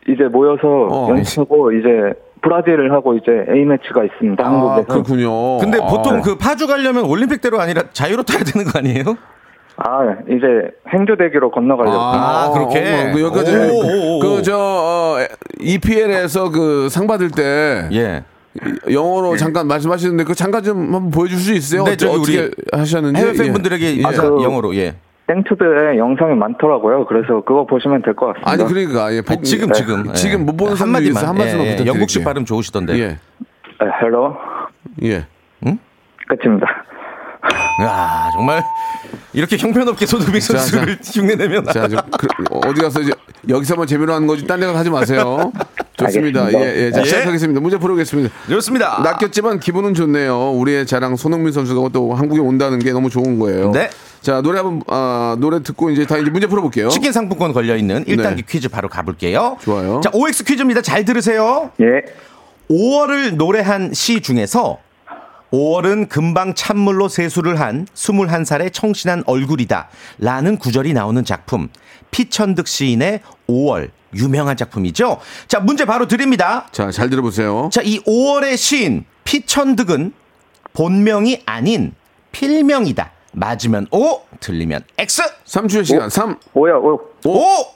이제 0.08 0.24
모여서 0.30 0.68
어. 0.68 1.08
연습하고 1.10 1.72
이제 1.72 1.88
브라질을 2.42 2.92
하고 2.92 3.16
이제 3.16 3.30
A매치가 3.48 4.04
있습니다. 4.04 4.44
아, 4.44 4.48
한국에서. 4.48 4.86
그렇군요. 4.88 5.58
근데 5.58 5.78
아. 5.80 5.86
보통 5.86 6.20
그 6.20 6.36
파주 6.36 6.66
가려면 6.66 7.04
올림픽대로 7.06 7.58
아니라 7.60 7.82
자유로 7.92 8.22
타야 8.24 8.42
되는 8.44 8.66
거 8.70 8.78
아니에요? 8.78 9.16
아, 9.76 10.16
이제 10.28 10.70
행주대교로 10.92 11.50
건너가려고. 11.50 11.96
아, 11.98 12.50
그렇게? 12.52 13.10
그 13.12 13.20
여기까지 13.22 13.56
오, 13.56 13.60
오, 13.74 14.16
오. 14.16 14.20
그저 14.20 14.56
어, 14.58 15.16
EPL에서 15.60 16.50
그 16.50 16.88
상 16.90 17.06
받을 17.06 17.30
때 17.30 17.88
예. 17.92 18.22
영어로 18.92 19.36
잠깐 19.36 19.66
말씀하시는데 19.66 20.24
그 20.24 20.34
잠깐 20.34 20.62
좀 20.62 20.78
한번 20.94 21.10
보여줄 21.10 21.38
수 21.38 21.52
있어요? 21.54 21.84
네, 21.84 21.96
우리 22.02 22.06
어떻게 22.10 22.50
하셨는지 22.70 23.18
해외 23.20 23.32
팬분들에게 23.32 23.84
예. 23.86 23.90
인사 23.92 24.22
그- 24.28 24.42
영어로 24.42 24.74
예. 24.76 24.94
땡튜브에 25.26 25.96
영상이 25.96 26.34
많더라고요. 26.34 27.06
그래서 27.06 27.42
그거 27.44 27.64
보시면 27.64 28.02
될 28.02 28.14
것 28.14 28.26
같습니다. 28.26 28.50
아니 28.50 28.64
그러니까 28.64 29.14
예, 29.14 29.22
복- 29.22 29.38
아니, 29.38 29.42
지금 29.44 29.68
예. 29.70 29.72
지금 29.72 30.12
지금 30.14 30.44
못 30.46 30.56
보는 30.56 30.76
사람들 30.76 30.98
한마디만 30.98 31.16
있어 31.22 31.26
한 31.28 31.36
말씀만 31.36 31.60
예, 31.64 31.68
예. 31.68 31.70
부탁드릴게요. 31.70 31.94
영국식 31.94 32.24
발음 32.24 32.44
좋으시던데. 32.44 32.98
예, 32.98 33.06
네, 33.06 33.18
Hello. 34.02 34.36
예. 35.04 35.26
끝입니다. 36.28 36.66
야 37.82 38.30
정말 38.34 38.62
이렇게 39.32 39.56
형편없게 39.56 40.06
손흥민 40.06 40.40
자, 40.40 40.58
선수를 40.58 40.98
흉내내면 41.02 41.64
자, 41.66 41.88
좀 41.88 41.98
그, 42.18 42.26
어디 42.50 42.80
가서 42.80 43.00
이제 43.00 43.12
여기서만 43.48 43.86
재미로 43.86 44.12
하는 44.14 44.26
거지 44.26 44.46
딴 44.46 44.60
데 44.60 44.66
가서 44.66 44.78
하지 44.78 44.90
마세요. 44.90 45.52
좋습니다. 45.96 46.44
알겠습니다. 46.46 46.70
예, 46.76 46.86
예. 46.86 46.90
자, 46.90 47.00
예. 47.00 47.04
시작하겠습니다. 47.04 47.60
문제 47.60 47.78
풀어보겠습니다. 47.78 48.30
좋습니다. 48.48 49.00
낚였지만 49.02 49.60
기분은 49.60 49.94
좋네요. 49.94 50.52
우리의 50.52 50.86
자랑 50.86 51.16
손흥민 51.16 51.52
선수가 51.52 51.90
또 51.92 52.14
한국에 52.14 52.40
온다는 52.40 52.78
게 52.78 52.92
너무 52.92 53.08
좋은 53.10 53.38
거예요. 53.38 53.70
네. 53.72 53.90
자, 54.20 54.40
노래 54.40 54.58
한번 54.58 54.82
아, 54.88 55.36
노래 55.40 55.62
듣고 55.62 55.90
이제 55.90 56.06
다 56.06 56.16
이제 56.18 56.30
문제 56.30 56.46
풀어볼게요. 56.46 56.88
치킨 56.88 57.12
상품권 57.12 57.52
걸려 57.52 57.76
있는 57.76 58.04
1단계 58.04 58.36
네. 58.36 58.42
퀴즈 58.48 58.68
바로 58.68 58.88
가볼게요. 58.88 59.56
좋아요. 59.62 60.00
자, 60.02 60.10
OX 60.12 60.44
퀴즈입니다. 60.44 60.80
잘 60.82 61.04
들으세요. 61.04 61.70
예. 61.80 62.02
5월을 62.70 63.34
노래한 63.36 63.92
시 63.92 64.20
중에서 64.20 64.78
5월은 65.52 66.08
금방 66.08 66.54
찬물로 66.54 67.08
세수를 67.08 67.60
한 67.60 67.86
21살의 67.94 68.72
청신한 68.72 69.24
얼굴이다. 69.26 69.88
라는 70.18 70.56
구절이 70.56 70.94
나오는 70.94 71.22
작품. 71.24 71.68
피천득 72.10 72.66
시인의 72.66 73.20
5월. 73.48 73.90
유명한 74.14 74.56
작품이죠. 74.56 75.20
자, 75.48 75.60
문제 75.60 75.84
바로 75.86 76.06
드립니다. 76.06 76.66
자, 76.72 76.90
잘 76.90 77.08
들어보세요. 77.08 77.70
자, 77.72 77.80
이 77.82 77.98
5월의 78.00 78.56
시인 78.58 79.04
피천득은 79.24 80.12
본명이 80.74 81.42
아닌 81.46 81.94
필명이다. 82.32 83.10
맞으면 83.32 83.86
O, 83.90 84.22
틀리면 84.40 84.82
X. 84.98 85.22
3주의 85.46 85.84
시간. 85.86 86.10
3. 86.10 86.36
오야, 86.54 86.74
오. 86.74 87.00
O! 87.24 87.74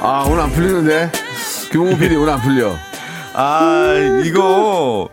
아, 0.00 0.26
오늘 0.28 0.40
안 0.40 0.50
풀리는데. 0.50 1.23
김홍호 1.74 1.98
PD 1.98 2.14
오늘 2.14 2.32
안 2.32 2.40
풀려. 2.40 2.72
아, 3.34 3.96
이거 4.24 5.08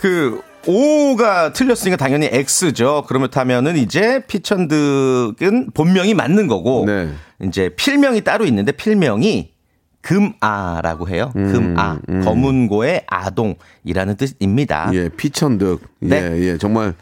그 0.00 0.40
O가 0.66 1.52
틀렸으니까 1.52 1.96
당연히 1.96 2.28
X죠. 2.32 3.04
그렇다면은 3.06 3.76
이제 3.76 4.24
피천득은 4.26 5.70
본명이 5.74 6.14
맞는 6.14 6.48
거고 6.48 6.86
네. 6.86 7.10
이제 7.44 7.68
필명이 7.68 8.22
따로 8.22 8.46
있는데 8.46 8.72
필명이 8.72 9.52
금아라고 10.00 11.08
해요. 11.08 11.30
금아 11.34 12.00
검은고의 12.24 13.04
아동이라는 13.06 14.16
뜻입니다. 14.16 14.90
예, 14.92 15.08
피천득. 15.08 15.82
예, 16.02 16.06
네. 16.08 16.38
예. 16.40 16.58
정말 16.58 16.94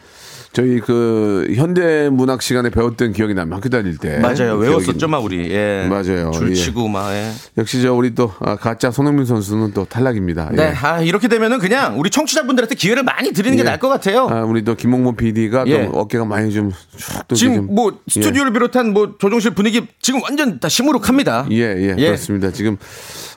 저희 0.55 0.79
그 0.79 1.53
현대 1.57 2.09
문학 2.09 2.41
시간에 2.41 2.71
배웠던 2.71 3.13
기억이 3.13 3.35
나면 3.35 3.55
학교 3.55 3.69
다닐 3.69 3.99
때. 3.99 4.19
맞아요. 4.19 4.55
외웠었죠, 4.55 5.09
막 5.09 5.25
우리. 5.25 5.51
예. 5.51 5.85
맞아요. 5.91 6.31
줄치고 6.31 6.87
막. 6.87 7.13
예. 7.13 7.33
역시 7.59 7.83
저 7.83 7.93
우리 7.93 8.15
또 8.15 8.33
아, 8.39 8.55
가짜 8.55 8.93
손흥민 8.93 9.27
선수는 9.27 9.73
또 9.73 9.85
탈락입니다. 9.85 10.51
네, 10.53 10.63
예. 10.63 10.87
아, 10.87 11.01
이렇게 11.01 11.27
되면은 11.27 11.59
그냥 11.59 11.99
우리 11.99 12.09
청취자분들한테 12.09 12.77
기회를 12.77 13.03
많이 13.03 13.33
드리는 13.33 13.57
게 13.57 13.63
예. 13.63 13.65
나을 13.65 13.81
것 13.81 13.89
같아요. 13.89 14.29
아, 14.31 14.45
우리 14.45 14.63
또 14.63 14.77
김홍범 14.77 15.17
PD가 15.17 15.65
예. 15.67 15.87
또 15.87 15.99
어깨가 15.99 16.25
많이 16.25 16.53
좀쭉또 16.53 17.35
지금 17.35 17.75
뭐 17.75 17.99
스튜디오를 18.07 18.53
비롯한 18.53 18.93
뭐 18.93 19.17
조종실 19.19 19.57
분위기 19.57 19.85
지금 20.01 20.23
완전 20.23 20.61
다 20.61 20.69
시무룩합니다. 20.69 21.49
예, 21.51 21.57
예, 21.57 21.95
예. 21.99 22.07
그렇습니다. 22.07 22.53
지금 22.53 22.77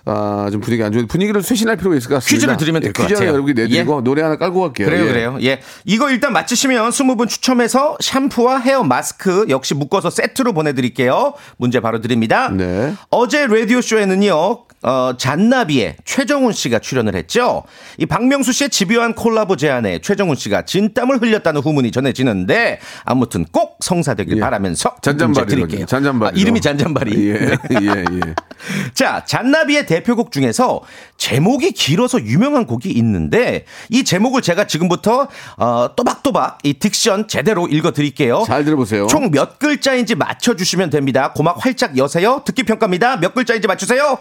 아, 0.10 0.48
좀 0.50 0.62
분위기 0.62 0.82
안 0.84 0.91
좋은데 0.93 1.08
분위기를 1.08 1.43
쇄신할 1.43 1.76
필요가 1.76 1.98
있을 1.98 2.08
것 2.08 2.15
같습니다. 2.15 2.34
퀴즈를 2.34 2.58
드리면 2.58 2.82
될것 2.82 3.06
퀴즈 3.06 3.13
하나 3.15 3.26
같아요. 3.26 3.34
여러분께 3.34 3.62
내드리고 3.62 3.98
예. 3.98 4.04
노래 4.04 4.22
하나 4.22 4.38
깔고 4.38 4.62
갈게요. 4.62 4.88
그래요, 4.88 5.04
예. 5.04 5.08
그래요. 5.08 5.38
예. 5.43 5.60
이거 5.84 6.10
일단 6.10 6.32
맞히시면 6.32 6.89
20분 6.89 7.28
추첨해서 7.28 7.98
샴푸와 8.00 8.60
헤어 8.60 8.84
마스크 8.84 9.46
역시 9.50 9.74
묶어서 9.74 10.10
세트로 10.10 10.54
보내드릴게요. 10.54 11.34
문제 11.58 11.82
바로 11.82 12.00
드립니다. 12.00 12.50
네. 12.50 12.93
어제 13.10 13.48
라디오쇼에는요, 13.48 14.66
어, 14.83 15.13
잔나비의 15.17 15.97
최정훈 16.05 16.53
씨가 16.53 16.79
출연을 16.79 17.15
했죠. 17.15 17.63
이 17.97 18.05
박명수 18.05 18.51
씨의 18.51 18.69
집요한 18.69 19.13
콜라보 19.15 19.55
제안에 19.55 19.99
최정훈 19.99 20.35
씨가 20.35 20.63
진땀을 20.65 21.21
흘렸다는 21.21 21.61
후문이 21.61 21.91
전해지는데, 21.91 22.79
아무튼 23.05 23.45
꼭 23.51 23.77
성사되길 23.81 24.37
예. 24.37 24.41
바라면서 24.41 24.95
잔잔바리 25.01 25.47
드릴게요. 25.47 25.85
잔잔바리. 25.85 26.37
아, 26.37 26.39
이름이 26.41 26.61
잔잔바리. 26.61 27.29
예, 27.29 27.33
예, 27.33 27.87
예. 27.87 28.35
자, 28.93 29.23
잔나비의 29.25 29.85
대표곡 29.85 30.31
중에서 30.31 30.81
제목이 31.17 31.71
길어서 31.71 32.21
유명한 32.21 32.65
곡이 32.65 32.89
있는데 32.89 33.65
이 33.89 34.03
제목을 34.03 34.41
제가 34.41 34.65
지금부터 34.67 35.27
어, 35.57 35.89
또박또박 35.95 36.59
이 36.63 36.73
딕션 36.73 37.27
제대로 37.27 37.67
읽어 37.67 37.91
드릴게요. 37.91 38.43
잘 38.47 38.63
들어보세요. 38.65 39.07
총 39.07 39.27
몇 39.31 39.59
글자인지 39.59 40.15
맞춰 40.15 40.55
주시면 40.55 40.89
됩니다. 40.89 41.33
고막 41.33 41.57
활짝 41.63 41.97
여세요. 41.97 42.41
듣기 42.45 42.63
평가입니다. 42.63 43.17
몇 43.17 43.33
글자인지 43.33 43.67
맞추세요. 43.67 44.17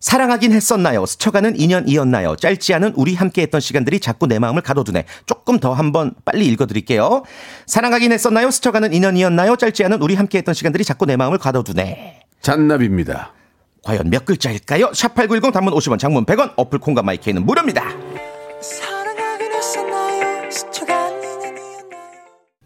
사랑하긴 0.00 0.52
했었나요? 0.52 1.04
스쳐가는 1.04 1.60
인연이었나요? 1.60 2.36
짧지 2.36 2.72
않은 2.74 2.94
우리 2.96 3.14
함께했던 3.14 3.60
시간들이 3.60 4.00
자꾸 4.00 4.26
내 4.26 4.38
마음을 4.38 4.62
가둬두네. 4.62 5.04
조금 5.26 5.60
더 5.60 5.74
한번 5.74 6.14
빨리 6.24 6.46
읽어드릴게요. 6.46 7.22
사랑하긴 7.66 8.10
했었나요? 8.12 8.50
스쳐가는 8.50 8.92
인연이었나요? 8.94 9.56
짧지 9.56 9.84
않은 9.84 10.00
우리 10.00 10.14
함께했던 10.14 10.54
시간들이 10.54 10.84
자꾸 10.84 11.04
내 11.04 11.16
마음을 11.16 11.36
가둬두네. 11.38 12.22
잔나비입니다. 12.40 13.34
과연 13.84 14.08
몇 14.08 14.24
글자일까요? 14.24 14.90
샵8910 14.90 15.52
단문 15.52 15.74
50원, 15.74 15.98
장문 15.98 16.24
100원, 16.24 16.54
어플 16.56 16.78
콩과 16.78 17.02
마이크는 17.02 17.44
무료입니다. 17.44 17.84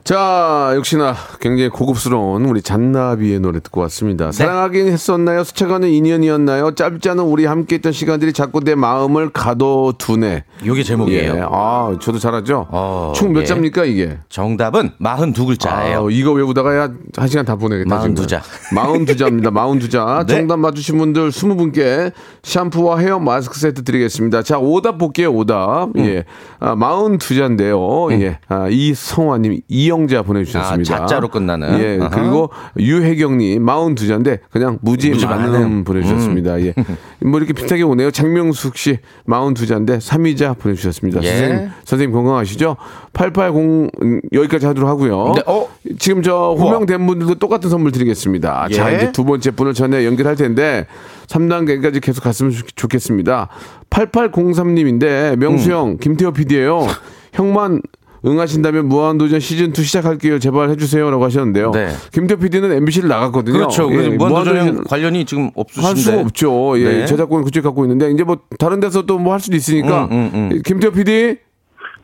자, 0.05 0.73
역시나 0.77 1.15
굉장히 1.41 1.71
고급스러운 1.71 2.45
우리 2.45 2.61
잔나비의 2.61 3.41
노래 3.41 3.59
듣고 3.61 3.81
왔습니다. 3.83 4.33
사랑하긴 4.33 4.89
했었나요? 4.89 5.45
스쳐가는 5.45 5.89
인연이었나요? 5.89 6.75
짧지 6.75 7.09
않은 7.09 7.25
우리 7.25 7.47
함께 7.47 7.77
했던 7.77 7.91
시간들이 7.93 8.35
자꾸 8.35 8.61
내 8.61 8.75
마음을 8.75 9.31
가둬두네. 9.31 10.45
요게 10.67 10.83
제목이에요. 10.83 11.37
예. 11.37 11.43
아, 11.51 11.97
저도 12.03 12.19
잘하죠. 12.19 12.67
어, 12.69 13.15
총몇 13.17 13.45
예. 13.45 13.47
자입니까 13.47 13.87
이게? 13.87 14.19
정답은 14.29 14.91
42글자예요. 15.01 16.07
아, 16.07 16.11
이거 16.11 16.33
외우다가 16.33 16.77
야, 16.77 16.91
한 17.17 17.27
시간 17.29 17.47
다 17.47 17.57
보내겠다. 17.57 18.03
42자. 18.03 18.43
42자입니다. 18.75 19.51
42자. 19.55 20.27
네. 20.27 20.35
정답 20.35 20.59
맞추신 20.59 20.99
분들 20.99 21.31
20분께 21.31 22.13
샴푸와 22.43 22.99
헤어 22.99 23.19
마스크 23.19 23.59
세트 23.59 23.85
드리겠습니다. 23.85 24.43
자, 24.43 24.59
오답 24.59 24.99
볼게요, 24.99 25.31
오답. 25.33 25.97
음. 25.97 26.05
예. 26.05 26.25
아, 26.61 26.75
42자인데요. 26.77 28.13
예. 28.21 28.39
아, 28.49 28.69
이성화님, 28.69 29.61
이영 29.67 29.94
자 30.09 30.23
보내주셨습니다. 30.23 30.95
아, 30.95 30.99
자자로 31.01 31.29
끝나는. 31.29 31.79
예. 31.79 31.99
아하. 32.01 32.11
그리고 32.11 32.51
유혜경님, 32.79 33.65
42자인데 33.65 34.41
그냥 34.51 34.79
무지, 34.83 35.11
무지 35.11 35.25
많음. 35.27 35.55
음. 35.55 35.85
보내주셨습니다. 35.85 36.61
예. 36.63 36.75
뭐 37.25 37.39
이렇게 37.39 37.53
비슷하게 37.53 37.83
오네요. 37.83 38.11
장명숙 38.11 38.77
씨, 38.77 38.99
42자인데 39.29 39.99
3위자 39.99 40.59
보내주셨습니다. 40.59 41.23
예. 41.23 41.29
선생님, 41.29 41.69
선생님 41.85 42.13
건강하시죠? 42.15 42.77
880 43.15 43.91
음, 44.03 44.21
여기까지 44.33 44.67
하도록 44.67 44.89
하고요. 44.91 45.33
네, 45.37 45.43
어? 45.47 45.69
지금 45.99 46.23
저 46.23 46.55
호명된 46.59 47.07
분들도 47.07 47.37
똑같은 47.37 47.71
선물 47.71 47.93
드리겠습니다. 47.93 48.69
자, 48.73 48.93
예. 48.93 48.97
이제 48.97 49.13
두 49.13 49.25
번째 49.25 49.51
분을 49.53 49.73
전에 49.75 50.05
연결할 50.05 50.37
텐데 50.37 50.87
3단계까지 51.29 52.03
계속 52.03 52.23
갔으면 52.25 52.53
좋- 52.53 52.77
좋겠습니다. 52.77 53.49
8803님인데 53.91 55.37
명수 55.37 55.71
음. 55.71 55.73
형, 55.73 55.97
김태호 55.99 56.33
PD예요. 56.33 56.87
형만 57.33 57.83
응하신다면 58.27 58.87
무한도전 58.89 59.39
시즌 59.41 59.71
2 59.77 59.83
시작할게요. 59.83 60.39
제발 60.39 60.71
해주세요라고 60.71 61.25
하셨는데요. 61.25 61.71
네. 61.73 61.89
김태호 62.13 62.39
PD는 62.41 62.73
MBC를 62.73 63.09
나갔거든요. 63.09 63.59
그렇죠. 63.59 63.91
예, 63.93 64.09
무한도전 64.11 64.29
무한도전 64.55 64.85
관련이 64.85 65.25
지금 65.27 65.51
없으신데. 65.55 65.87
할 65.87 65.97
수가 65.97 66.21
없죠. 66.21 66.81
예, 66.81 66.85
네. 67.01 67.07
저작권 67.07 67.45
그쪽 67.45 67.63
갖고 67.63 67.85
있는데 67.85 68.11
이제 68.11 68.25
뭐 68.25 68.39
다른 68.59 68.81
데서 68.81 69.03
또 69.03 69.19
뭐 69.19 69.33
할 69.33 69.41
수도 69.41 69.57
있으니까 69.57 70.05
음, 70.07 70.31
음, 70.35 70.51
음. 70.53 70.63
김태호 70.65 70.93
PD 70.93 71.37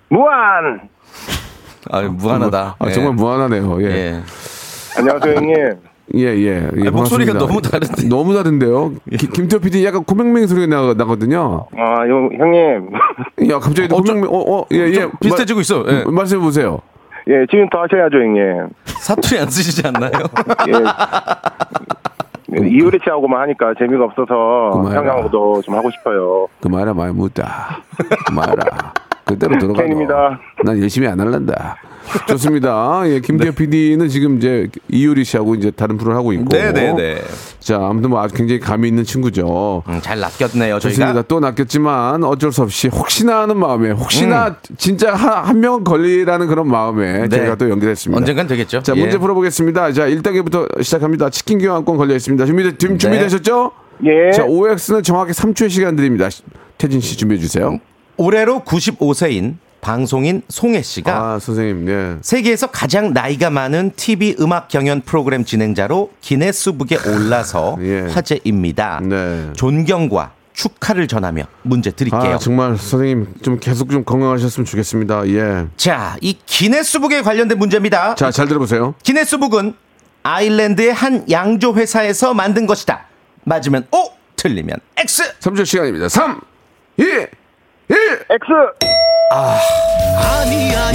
무한. 0.09 0.89
아, 1.91 2.03
무한하다. 2.03 2.77
아, 2.79 2.89
예. 2.89 2.93
정말 2.93 3.15
무한하네요. 3.15 3.83
예. 3.83 3.87
예. 3.87 4.21
안녕하세요 4.99 5.35
형님. 5.37 5.57
예, 6.17 6.23
예. 6.25 6.69
예, 6.77 6.89
아, 6.89 6.91
목소리가. 6.91 7.35
너무 7.35 7.61
다른데. 7.63 8.09
너무 8.09 8.35
다른데요. 8.35 8.93
기- 9.17 9.29
김태호 9.29 9.61
PD 9.61 9.85
약간 9.85 10.03
코맹맹 10.05 10.47
소리가 10.49 10.67
나, 10.67 10.93
나거든요. 10.95 11.67
아 11.77 12.01
형, 12.07 12.31
형님. 12.37 12.91
야, 13.51 13.59
갑자기 13.61 13.87
또 13.89 13.97
어, 13.97 14.03
좀- 14.03 14.21
코맹맹, 14.21 14.31
어, 14.35 14.59
어, 14.61 14.67
예, 14.73 14.79
예. 14.89 14.93
좀 14.93 15.13
비슷해지고 15.21 15.61
있어. 15.61 15.85
예. 15.89 15.93
말, 16.05 16.13
말씀해 16.13 16.41
보세요. 16.43 16.81
예 17.29 17.45
지금 17.51 17.69
더 17.69 17.83
하셔야죠 17.83 18.17
형님. 18.17 18.69
사투리 18.87 19.39
안 19.41 19.49
쓰시지 19.51 19.87
않나요? 19.87 20.11
예. 20.69 22.67
이효리 22.69 22.99
씨하고만 23.05 23.43
하니까 23.43 23.75
재미가 23.79 24.05
없어서. 24.07 24.91
형하고도 24.93 25.63
좀 25.63 25.75
하고 25.77 25.89
싶어요. 25.93 26.49
그 26.61 26.67
말아, 26.69 26.93
말 26.93 27.13
묻다. 27.13 27.83
그 28.27 28.33
말아. 28.33 28.93
그대로 29.35 29.59
들어가. 29.59 29.83
팬입니다. 29.83 30.41
난 30.65 30.81
열심히 30.81 31.07
안 31.09 31.19
할란다. 31.21 31.77
좋습니다. 32.29 33.03
예, 33.07 33.21
김태호 33.21 33.53
PD는 33.53 34.09
지금 34.09 34.39
이제 34.39 34.69
이효리 34.89 35.23
씨하고 35.25 35.55
이제 35.55 35.71
다른 35.71 35.97
프로를 35.97 36.17
하고 36.17 36.33
있고. 36.33 36.47
네네네. 36.51 37.23
자, 37.61 37.77
아무튼 37.77 38.11
뭐 38.11 38.21
아주 38.21 38.35
굉장히 38.35 38.59
감이 38.59 38.89
있는 38.89 39.05
친구죠. 39.05 39.83
음, 39.89 40.01
잘 40.03 40.19
낚였네요, 40.19 40.79
좋습니다. 40.81 41.07
저희가. 41.07 41.23
또 41.29 41.41
낚였지만 41.41 42.25
어쩔 42.25 42.53
수 42.53 42.63
없이 42.63 42.89
혹시나 42.89 43.43
하는 43.43 43.57
마음에 43.59 43.91
혹시나 43.91 44.57
진짜 44.77 45.15
한, 45.15 45.45
한 45.45 45.61
명은 45.61 45.85
걸리라는 45.85 46.49
그런 46.49 46.69
마음에 46.69 47.29
네. 47.29 47.29
제가 47.29 47.55
또 47.57 47.71
연결했습니다. 47.71 48.19
언젠간 48.19 48.47
되겠죠. 48.49 48.83
자, 48.83 48.95
예. 48.97 49.01
문제 49.01 49.19
풀어보겠습니다. 49.19 49.93
자, 49.93 50.07
1단계부터 50.09 50.83
시작합니다. 50.83 51.31
치킨 51.31 51.59
교환권 51.59 51.97
걸려 51.97 52.15
있습니다. 52.17 52.45
준비, 52.47 52.77
준비, 52.77 52.99
준비되셨죠? 52.99 53.71
예. 54.05 54.33
자, 54.33 54.45
OX는 54.45 55.03
정확히 55.03 55.33
3초의 55.33 55.71
시간 55.71 55.95
드립니다. 55.95 56.29
태진 56.79 57.01
씨 57.01 57.17
준비해 57.17 57.39
주세요. 57.41 57.79
올해로 58.21 58.61
95세인 58.67 59.55
방송인 59.81 60.43
송혜 60.51 60.83
씨가 60.83 61.17
아, 61.17 61.39
선생님, 61.39 61.87
네. 61.87 62.17
세계에서 62.21 62.67
가장 62.67 63.15
나이가 63.15 63.49
많은 63.49 63.93
TV 63.97 64.37
음악 64.41 64.69
경연 64.69 65.01
프로그램 65.07 65.43
진행자로 65.47 66.13
기네스북에 66.21 66.99
올라서 67.09 67.79
예. 67.81 68.01
화제입니다. 68.01 69.01
네. 69.03 69.51
존경과 69.57 70.35
축하를 70.53 71.09
전하며 71.09 71.45
문제 71.63 71.91
드릴게요. 71.91 72.35
아, 72.35 72.37
정말 72.37 72.77
선생님 72.77 73.37
좀 73.41 73.59
계속 73.59 73.91
좀 73.91 74.05
건강하셨으면 74.05 74.67
좋겠습니다. 74.67 75.27
예. 75.29 75.67
자, 75.79 76.19
이 76.21 76.37
기네스북에 76.45 77.23
관련된 77.23 77.59
문제입니다. 77.59 78.17
자, 78.17 78.31
잘 78.31 78.47
들어보세요. 78.49 78.95
기네스북은 79.03 79.73
아일랜드의 80.25 80.93
한 80.93 81.25
양조 81.31 81.73
회사에서 81.73 82.35
만든 82.35 82.67
것이다. 82.67 83.07
맞으면 83.45 83.87
O, 83.91 84.11
틀리면 84.37 84.77
X. 84.99 85.39
3초 85.41 85.65
시간입니다. 85.65 86.11
3, 86.11 86.39
2, 86.99 87.05
1. 87.91 87.97
X. 88.31 88.45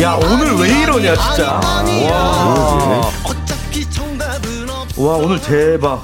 야, 0.02 0.14
오늘 0.24 0.56
왜 0.62 0.82
이러냐, 0.84 1.14
진짜. 1.16 1.60
와. 2.10 3.12
와, 4.98 5.16
오늘 5.18 5.42
대박. 5.42 6.04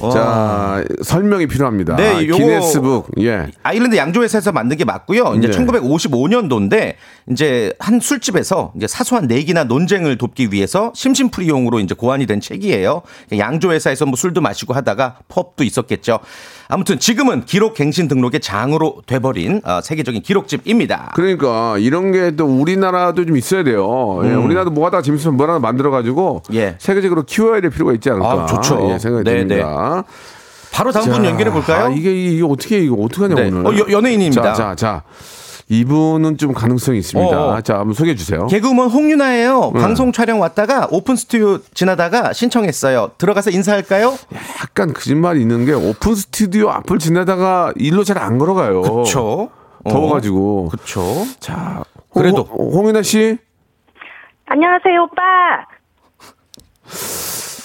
와. 0.00 0.10
자, 0.10 0.84
설명이 1.04 1.46
필요합니다. 1.46 1.94
네, 1.94 2.26
요거- 2.26 2.36
기네스북. 2.36 3.06
예. 3.20 3.46
아일랜드 3.62 3.96
양조회사에서 3.96 4.50
만든 4.50 4.76
게 4.76 4.84
맞고요. 4.84 5.34
이제 5.38 5.46
네. 5.48 5.56
1955년도인데 5.56 6.94
이제 7.30 7.72
한 7.78 8.00
술집에서 8.00 8.72
이제 8.76 8.88
사소한 8.88 9.28
내기나 9.28 9.62
논쟁을 9.64 10.18
돕기 10.18 10.48
위해서 10.50 10.90
심심풀이용으로 10.96 11.78
이제 11.78 11.94
고안이 11.94 12.26
된 12.26 12.40
책이에요. 12.40 13.02
양조회사에서 13.38 14.04
뭐 14.06 14.16
술도 14.16 14.40
마시고 14.40 14.74
하다가 14.74 15.18
펍도 15.28 15.62
있었겠죠. 15.62 16.18
아무튼 16.72 16.98
지금은 16.98 17.44
기록 17.44 17.74
갱신 17.74 18.08
등록의 18.08 18.40
장으로 18.40 19.02
돼버린 19.06 19.60
어, 19.64 19.80
세계적인 19.82 20.22
기록집입니다. 20.22 21.12
그러니까 21.14 21.76
이런 21.78 22.12
게 22.12 22.32
또 22.34 22.46
우리나라도 22.46 23.26
좀 23.26 23.36
있어야 23.36 23.62
돼요. 23.62 24.20
예, 24.24 24.32
우리나라도 24.32 24.70
뭐 24.70 24.86
하다가 24.86 25.02
재밌으면 25.02 25.36
뭐 25.36 25.46
하나 25.46 25.58
만들어 25.58 25.90
가지고 25.90 26.42
음. 26.48 26.54
예. 26.54 26.76
세계적으로 26.78 27.24
키워야 27.24 27.60
될 27.60 27.68
필요가 27.70 27.92
있지 27.92 28.08
않을까? 28.08 28.32
아, 28.44 28.46
좋죠. 28.46 28.88
예, 28.90 28.98
생각이 28.98 29.24
네, 29.24 29.38
듭니다. 29.40 30.04
바로 30.72 30.90
다음 30.92 31.10
분 31.10 31.22
자, 31.22 31.28
연결해 31.28 31.50
볼까요? 31.52 31.84
아, 31.86 31.88
이게 31.90 32.10
이게 32.14 32.42
어떻게 32.42 32.78
이거 32.78 32.94
어떻게 33.02 33.24
하냐 33.24 33.34
네. 33.34 33.48
오늘? 33.48 33.66
어, 33.66 33.76
여- 33.78 33.90
연예인입니다. 33.92 34.54
자, 34.54 34.54
자, 34.54 34.74
자. 34.74 35.02
이분은 35.68 36.38
좀 36.38 36.52
가능성이 36.54 36.98
있습니다. 36.98 37.40
어, 37.40 37.54
어. 37.56 37.60
자, 37.62 37.78
한번 37.78 37.94
소개해 37.94 38.14
주세요. 38.16 38.46
개그우먼 38.46 38.88
홍윤화예요. 38.90 39.72
네. 39.74 39.80
방송 39.80 40.12
촬영 40.12 40.40
왔다가 40.40 40.88
오픈 40.90 41.16
스튜디오 41.16 41.58
지나다가 41.74 42.32
신청했어요. 42.32 43.12
들어가서 43.18 43.50
인사할까요? 43.50 44.16
약간 44.62 44.92
거짓말이 44.92 45.40
있는 45.40 45.64
게 45.64 45.72
오픈 45.72 46.14
스튜디오 46.14 46.70
앞을 46.70 46.98
지나다가 46.98 47.72
일로 47.76 48.04
잘 48.04 48.18
안 48.18 48.38
걸어가요. 48.38 48.82
그쵸. 48.82 49.50
더워가지고. 49.88 50.68
그쵸. 50.70 51.02
자, 51.40 51.82
그래도. 52.14 52.42
홍, 52.42 52.72
홍윤화 52.74 53.02
씨. 53.02 53.36
안녕하세요, 54.46 55.02
오빠. 55.04 55.22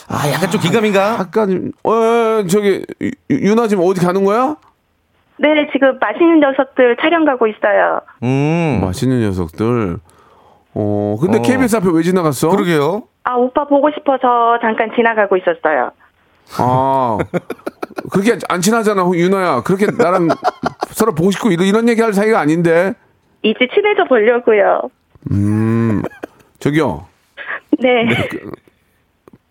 아, 0.10 0.32
약간 0.32 0.50
좀 0.50 0.62
기감인가? 0.62 1.18
약간 1.20 1.74
어, 1.84 1.92
어, 1.92 2.46
저기 2.50 2.82
유- 3.02 3.12
윤화 3.30 3.68
지금 3.68 3.84
어디 3.86 4.00
가는 4.00 4.24
거야? 4.24 4.56
네, 5.40 5.70
지금 5.72 5.98
맛있는 6.00 6.40
녀석들 6.40 6.98
촬영 7.02 7.26
가고 7.26 7.48
있어요. 7.48 8.02
음. 8.24 8.80
맛있는 8.82 9.22
녀석들. 9.22 9.98
어, 10.74 11.16
근데 11.22 11.40
어. 11.40 11.42
KBS 11.42 11.78
앞에 11.78 11.88
왜 11.92 12.02
지나갔어? 12.04 12.50
그러게요. 12.50 13.04
아, 13.24 13.36
오빠 13.36 13.66
보고 13.66 13.90
싶어서 13.92 14.58
잠깐 14.62 14.92
지나가고 14.96 15.38
있었어요. 15.38 15.92
아, 16.60 17.18
그렇게 18.12 18.38
안 18.48 18.62
친하잖아, 18.62 19.04
윤아야. 19.14 19.62
그렇게 19.64 19.88
나랑 19.88 20.30
서로 20.90 21.14
보고 21.14 21.32
싶고 21.32 21.52
이런, 21.52 21.68
이런 21.68 21.90
얘기 21.90 22.02
할 22.02 22.14
사이가 22.14 22.40
아닌데. 22.40 22.94
이제 23.44 23.68
친해져 23.74 24.06
보려고요. 24.06 24.90
음, 25.32 26.02
저기요. 26.60 27.06
네. 27.80 28.08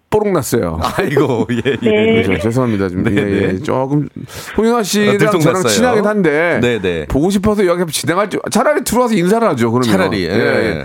뽀록 0.09 0.31
났어요. 0.33 0.81
아이고, 0.97 1.47
예, 1.51 1.77
예. 1.83 1.91
네. 1.91 2.23
그죠, 2.23 2.39
죄송합니다. 2.39 2.89
좀, 2.89 3.03
네, 3.03 3.11
예, 3.13 3.17
예. 3.17 3.47
네. 3.53 3.59
조금, 3.63 4.09
홍윤아 4.57 4.83
씨랑 4.83 5.19
저랑 5.19 5.33
들통났어요. 5.39 5.69
친하긴 5.73 6.07
한데. 6.07 6.59
네, 6.63 6.81
네. 6.81 7.07
보고 7.07 7.29
싶어서 7.31 7.67
여기 7.67 7.85
진행할 7.93 8.31
줄, 8.31 8.41
차라리 8.51 8.85
들어와서 8.85 9.15
인사를 9.15 9.47
하죠, 9.49 9.73
그러면. 9.73 9.91
차라리, 9.91 10.25
예. 10.25 10.85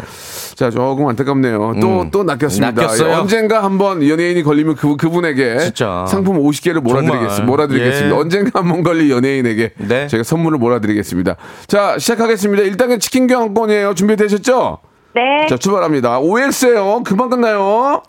자, 0.55 0.69
조금 0.69 1.07
안타깝네요. 1.07 1.75
또, 1.81 2.07
또 2.11 2.23
낚였습니다. 2.23 2.71
낚였어요. 2.71 3.09
예, 3.09 3.13
언젠가 3.13 3.63
한번 3.63 4.07
연예인이 4.07 4.43
걸리면 4.43 4.75
그, 4.75 4.95
그분에게 4.97 5.57
진짜. 5.59 6.05
상품 6.07 6.37
50개를 6.43 6.81
몰아드리겠습니다. 6.81 7.45
몰아드리겠습니다. 7.45 8.15
예. 8.15 8.19
언젠가 8.19 8.59
한 8.59 8.69
번 8.69 8.83
걸린 8.83 9.09
연예인에게 9.09 9.71
네. 9.77 10.07
제가 10.07 10.23
선물을 10.23 10.57
몰아드리겠습니다. 10.57 11.35
자, 11.67 11.97
시작하겠습니다. 11.97 12.63
1단계 12.63 12.99
치킨 12.99 13.27
교환권이에요. 13.27 13.93
준비되셨죠? 13.95 14.79
네. 15.15 15.47
자, 15.49 15.57
출발합니다. 15.57 16.19
OX예요. 16.19 17.03
금방 17.05 17.29
끝나요. 17.29 18.03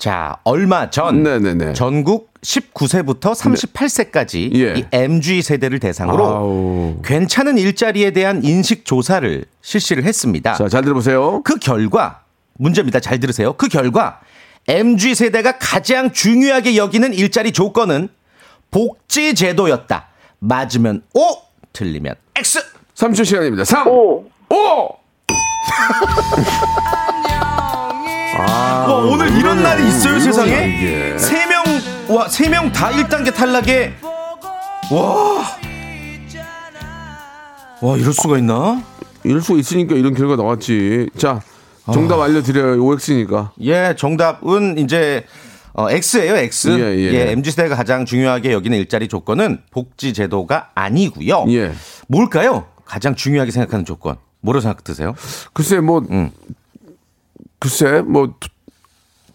자, 0.00 0.38
얼마 0.44 0.88
전 0.88 1.22
네네네. 1.22 1.74
전국 1.74 2.32
19세부터 2.40 3.34
38세까지 3.34 4.54
예. 4.54 4.74
이 4.78 4.84
MG 4.92 5.42
세대를 5.42 5.78
대상으로 5.78 6.26
아우. 6.26 6.96
괜찮은 7.04 7.58
일자리에 7.58 8.12
대한 8.12 8.42
인식 8.42 8.86
조사를 8.86 9.44
실시를 9.60 10.04
했습니다. 10.04 10.54
자, 10.54 10.70
잘 10.70 10.82
들어보세요. 10.84 11.42
그 11.42 11.56
결과 11.56 12.22
문제입니다. 12.54 13.00
잘 13.00 13.20
들으세요. 13.20 13.52
그 13.52 13.68
결과 13.68 14.20
MG 14.68 15.14
세대가 15.14 15.58
가장 15.58 16.12
중요하게 16.12 16.76
여기는 16.76 17.12
일자리 17.12 17.52
조건은 17.52 18.08
복지 18.70 19.34
제도였다. 19.34 20.08
맞으면 20.38 21.02
O, 21.12 21.20
틀리면 21.74 22.14
X. 22.36 22.58
3초 22.94 23.26
시간입니다. 23.26 23.64
3, 23.64 23.86
오. 23.86 24.24
5! 24.48 24.96
와, 28.46 28.86
오늘 29.04 29.36
이런 29.36 29.62
날이 29.62 29.86
있어요, 29.88 30.18
세상에? 30.18 31.16
세 31.18 31.46
명, 31.46 31.62
와, 32.08 32.28
세 32.28 32.48
명 32.48 32.72
다 32.72 32.90
1단계 32.90 33.34
탈락에, 33.34 33.94
와. 34.90 35.46
와, 37.82 37.96
이럴 37.96 38.12
수가 38.12 38.38
있나? 38.38 38.82
이럴 39.24 39.40
수 39.42 39.58
있으니까 39.58 39.94
이런 39.94 40.14
결과 40.14 40.36
나왔지. 40.36 41.08
자, 41.16 41.40
정답 41.92 42.20
알려드려요. 42.20 42.82
OX니까. 42.84 43.52
예, 43.62 43.94
정답은 43.96 44.78
이제, 44.78 45.24
어, 45.72 45.90
X예요, 45.90 46.36
X. 46.36 46.68
예, 46.78 46.98
예. 46.98 47.30
MZ세대가 47.32 47.76
가장 47.76 48.04
중요하게 48.04 48.52
여기는 48.52 48.76
일자리 48.78 49.08
조건은 49.08 49.62
복지 49.70 50.12
제도가 50.12 50.70
아니고요 50.74 51.44
예. 51.48 51.72
뭘까요? 52.08 52.66
가장 52.84 53.14
중요하게 53.14 53.50
생각하는 53.50 53.84
조건. 53.84 54.16
뭐로 54.42 54.60
생각 54.60 54.82
드세요? 54.84 55.14
글쎄, 55.52 55.80
뭐, 55.80 56.02
음. 56.10 56.30
글쎄, 57.60 58.02
뭐, 58.04 58.26
도- 58.40 58.48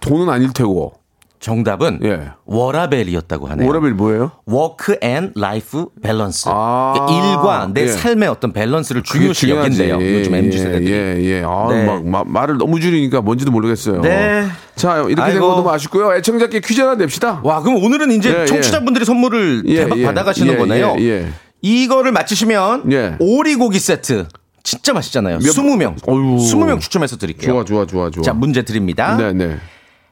돈은 0.01 0.29
아닐 0.29 0.51
테고. 0.51 0.93
정답은 1.39 1.99
예. 2.03 2.29
워라밸이었다고 2.45 3.45
하네요. 3.47 3.67
워라밸 3.67 3.93
뭐예요? 3.93 4.31
Work 4.47 4.97
and 5.01 5.31
life 5.35 5.87
balance. 6.01 6.49
아. 6.49 6.93
그러니까 6.95 7.13
일과 7.29 7.69
내 7.71 7.83
예. 7.83 7.87
삶의 7.87 8.29
어떤 8.29 8.51
밸런스를 8.51 9.03
중요시. 9.03 9.49
여긴대요. 9.51 9.99
요즘 10.01 10.33
MZ 10.33 10.57
세대들이. 10.57 10.91
예, 10.91 11.17
예. 11.23 11.43
아, 11.45 11.67
네. 11.69 11.85
막, 11.85 12.03
마- 12.07 12.23
말을 12.25 12.57
너무 12.57 12.79
줄이니까 12.79 13.21
뭔지도 13.21 13.51
모르겠어요. 13.51 14.01
네. 14.01 14.47
자, 14.75 14.97
이렇게 14.97 15.13
된 15.15 15.23
아이고. 15.23 15.47
거 15.47 15.55
너무 15.57 15.69
아쉽고요. 15.69 16.15
애청자께 16.15 16.61
퀴즈 16.61 16.81
하나 16.81 16.95
냅시다. 16.95 17.41
와, 17.43 17.61
그럼 17.61 17.83
오늘은 17.83 18.09
이제 18.13 18.33
예, 18.35 18.41
예. 18.41 18.45
청취자분들이 18.47 19.05
선물을 19.05 19.63
예, 19.67 19.75
대박 19.83 19.99
예. 19.99 20.03
받아가시는 20.05 20.53
예, 20.53 20.57
거네요. 20.57 20.95
예, 20.97 21.03
예. 21.03 21.27
이거를 21.61 22.11
맞히시면 22.11 22.91
예. 22.91 23.17
오리고기 23.19 23.77
세트 23.77 24.27
진짜 24.65 24.91
맛있잖아요. 24.93 25.37
몇- 25.37 25.43
20명. 25.53 25.95
어휴. 26.07 26.37
20명 26.37 26.81
추첨해서 26.81 27.15
드릴게요. 27.17 27.51
좋아, 27.53 27.63
좋아, 27.63 27.85
좋아, 27.85 28.09
좋아. 28.09 28.23
자, 28.23 28.33
문제 28.33 28.63
드립니다. 28.63 29.15
네, 29.15 29.31
네. 29.31 29.57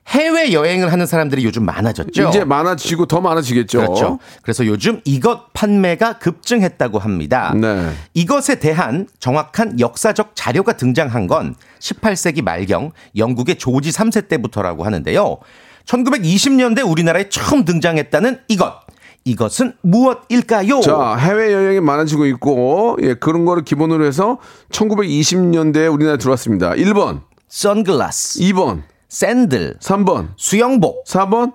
해외 0.09 0.51
여행을 0.51 0.91
하는 0.91 1.05
사람들이 1.05 1.45
요즘 1.45 1.63
많아졌죠. 1.65 2.27
이제 2.29 2.43
많아지고 2.43 3.05
더 3.05 3.21
많아지겠죠. 3.21 3.79
그렇죠. 3.79 4.19
그래서 4.41 4.65
요즘 4.65 5.01
이것 5.05 5.53
판매가 5.53 6.19
급증했다고 6.19 6.99
합니다. 6.99 7.53
네. 7.55 7.89
이것에 8.13 8.59
대한 8.59 9.07
정확한 9.19 9.79
역사적 9.79 10.33
자료가 10.35 10.73
등장한 10.73 11.27
건 11.27 11.55
18세기 11.79 12.41
말경 12.43 12.91
영국의 13.15 13.55
조지 13.57 13.91
3세 13.91 14.27
때부터라고 14.27 14.83
하는데요. 14.85 15.37
1920년대 15.85 16.87
우리나라에 16.89 17.29
처음 17.29 17.65
등장했다는 17.65 18.41
이것. 18.49 18.82
이것은 19.25 19.73
무엇일까요? 19.81 20.81
자, 20.81 21.15
해외 21.15 21.53
여행이 21.53 21.79
많아지고 21.79 22.25
있고, 22.27 22.97
예, 23.01 23.13
그런 23.13 23.45
거를 23.45 23.63
기본으로 23.63 24.05
해서 24.05 24.39
1920년대에 24.71 25.91
우리나라에 25.93 26.17
들어왔습니다. 26.17 26.71
1번, 26.71 27.21
선글라스, 27.47 28.39
2번, 28.41 28.83
샌들, 29.07 29.77
3번, 29.79 30.29
수영복, 30.35 31.05
4번, 31.05 31.53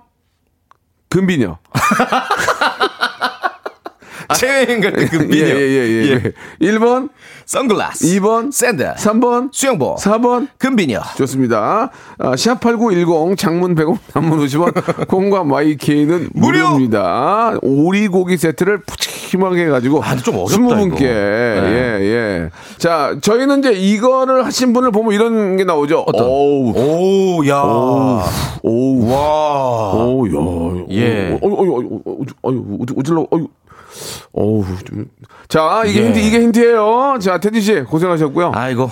금비녀. 1.09 1.57
체인 4.35 4.81
같은 4.81 5.07
금비녀, 5.07 5.45
예, 5.45 5.51
예, 5.51 5.59
예, 5.59 6.09
예. 6.11 6.67
1번, 6.71 7.09
선글라스, 7.45 8.05
2번, 8.05 8.51
샌들, 8.51 8.93
3번, 8.95 9.49
수영복, 9.51 9.97
4번. 9.97 10.47
금비녀. 10.57 11.01
좋습니다. 11.17 11.89
아, 12.19 12.31
샵8910 12.31 13.37
장문 13.37 13.75
100원, 13.75 13.97
단문 14.13 14.39
50원, 14.45 15.07
콩과 15.07 15.43
YK는 15.43 16.29
무료! 16.33 16.69
무료입니다. 16.69 17.55
오리고기 17.61 18.37
세트를 18.37 18.81
푸짐하게 18.81 19.65
해가지고. 19.65 20.03
아, 20.03 20.15
좀 20.17 20.35
어렵다, 20.35 20.55
20분께. 20.55 20.95
이거. 20.95 21.03
네. 21.05 21.69
예, 21.69 21.99
예. 22.01 22.49
자, 22.77 23.15
저희는 23.21 23.59
이제 23.59 23.71
이거를 23.71 24.45
하신 24.45 24.73
분을 24.73 24.91
보면 24.91 25.13
이런 25.13 25.57
게 25.57 25.63
나오죠. 25.63 26.03
어떤? 26.07 26.25
오우. 26.27 26.73
오, 26.75 27.47
야. 27.47 27.61
오우. 28.61 29.11
와. 29.11 29.93
오우, 29.93 30.27
야. 30.27 30.85
예. 30.91 31.39
어유, 31.41 31.53
어유, 31.59 31.75
어유, 31.75 32.01
어유, 32.05 32.25
어유, 32.45 32.77
어질러, 32.97 33.27
어유. 33.33 33.47
어우, 34.33 34.65
좀. 34.85 35.05
자, 35.47 35.83
이게 35.85 36.01
예. 36.01 36.05
힌트, 36.07 36.19
이게 36.19 36.39
힌트예요. 36.41 37.17
자, 37.21 37.39
테디 37.39 37.61
씨, 37.61 37.81
고생하셨고요. 37.81 38.51
아이고. 38.55 38.89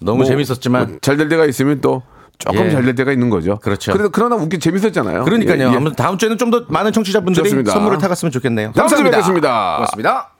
너무 0.00 0.18
뭐, 0.18 0.26
재밌었지만. 0.26 0.98
잘될 1.02 1.28
때가 1.28 1.46
있으면 1.46 1.80
또 1.80 2.02
조금 2.38 2.66
예. 2.66 2.70
잘될 2.70 2.94
때가 2.94 3.12
있는 3.12 3.30
거죠. 3.30 3.58
그렇죠. 3.62 3.92
그래도 3.92 4.10
그러나 4.10 4.36
웃기 4.36 4.58
재밌었잖아요. 4.58 5.24
그러니까요. 5.24 5.58
예, 5.58 5.62
예. 5.72 5.76
아무튼 5.76 5.96
다음 5.96 6.18
주에는 6.18 6.36
좀 6.38 6.50
더 6.50 6.64
많은 6.68 6.92
청취자분들이 6.92 7.42
좋습니다. 7.44 7.72
선물을 7.72 7.98
타갔으면 7.98 8.30
좋겠네요. 8.32 8.72
감사합니다. 8.72 9.16
뵙겠습니다. 9.16 9.74
고맙습니다. 9.76 10.30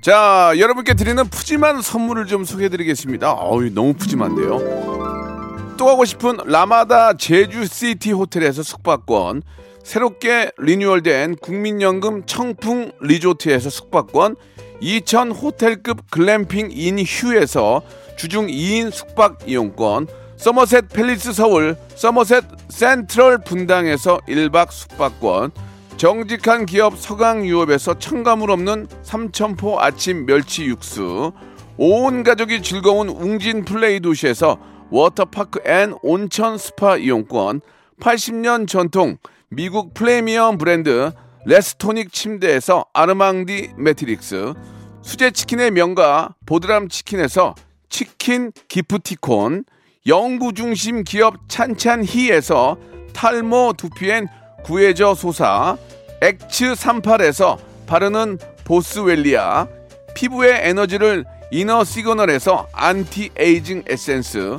자, 0.00 0.52
여러분께 0.58 0.94
드리는 0.94 1.22
푸짐한 1.28 1.80
선물을 1.82 2.26
좀 2.26 2.44
소개해드리겠습니다. 2.44 3.32
어우, 3.32 3.70
너무 3.72 3.94
푸짐한데요. 3.94 5.76
또 5.76 5.86
가고 5.86 6.04
싶은 6.04 6.38
라마다 6.44 7.16
제주시티 7.16 8.12
호텔에서 8.12 8.62
숙박권, 8.62 9.42
새롭게 9.82 10.52
리뉴얼된 10.58 11.36
국민연금 11.36 12.24
청풍 12.24 12.92
리조트에서 13.00 13.68
숙박권, 13.70 14.36
2000 14.80 15.30
호텔급 15.32 16.10
글램핑 16.10 16.70
인 16.72 16.98
휴에서 17.00 17.82
주중 18.16 18.46
2인 18.46 18.90
숙박 18.90 19.38
이용권, 19.46 20.06
서머셋 20.36 20.88
팰리스 20.88 21.32
서울, 21.32 21.76
서머셋 21.94 22.44
센트럴 22.68 23.38
분당에서 23.44 24.18
1박 24.28 24.70
숙박권, 24.70 25.52
정직한 25.96 26.66
기업 26.66 26.98
서강유업에서 26.98 27.98
첨가물 27.98 28.50
없는 28.50 28.88
삼천포 29.02 29.80
아침 29.80 30.26
멸치 30.26 30.64
육수 30.64 31.32
온 31.76 32.24
가족이 32.24 32.62
즐거운 32.62 33.08
웅진 33.08 33.64
플레이 33.64 34.00
도시에서 34.00 34.58
워터파크 34.90 35.60
and 35.64 35.94
온천 36.02 36.58
스파 36.58 36.96
이용권 36.96 37.60
80년 38.00 38.66
전통 38.66 39.16
미국 39.54 39.92
프리미엄 39.92 40.56
브랜드 40.56 41.12
레스토닉 41.44 42.10
침대에서 42.10 42.86
아르망디 42.94 43.72
매트릭스 43.76 44.54
수제 45.02 45.30
치킨의 45.30 45.72
명가 45.72 46.34
보드람 46.46 46.88
치킨에서 46.88 47.54
치킨 47.90 48.52
기프티콘 48.68 49.64
연구 50.06 50.54
중심 50.54 51.04
기업 51.04 51.34
찬찬히에서 51.48 52.78
탈모 53.12 53.74
두피엔 53.76 54.28
구해저 54.64 55.14
소사 55.14 55.76
엑츠 56.22 56.72
38에서 56.72 57.58
바르는 57.86 58.38
보스웰리아 58.64 59.68
피부의 60.14 60.60
에너지를 60.62 61.26
이너 61.50 61.84
시그널에서 61.84 62.68
안티 62.72 63.28
에이징 63.36 63.84
에센스 63.86 64.56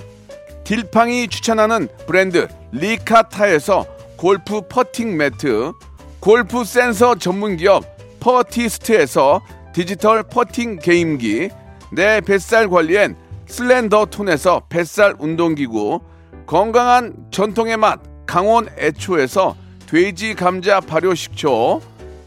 딜팡이 0.63 1.29
추천하는 1.29 1.87
브랜드 2.05 2.47
리카타에서 2.71 3.92
골프 4.23 4.61
퍼팅 4.69 5.17
매트 5.17 5.73
골프 6.21 6.63
센서 6.63 7.15
전문 7.15 7.57
기업 7.57 7.83
퍼티스트에서 8.21 9.41
디지털 9.73 10.23
퍼팅 10.23 10.79
게임기 10.79 11.49
내 11.91 12.21
뱃살 12.21 12.69
관리엔 12.69 13.17
슬렌더 13.47 14.05
톤에서 14.05 14.61
뱃살 14.69 15.15
운동기구 15.19 15.99
건강한 16.45 17.13
전통의 17.31 17.75
맛 17.75 17.99
강원 18.25 18.69
애초에서 18.77 19.57
돼지 19.87 20.35
감자 20.35 20.79
발효 20.79 21.13
식초 21.13 21.81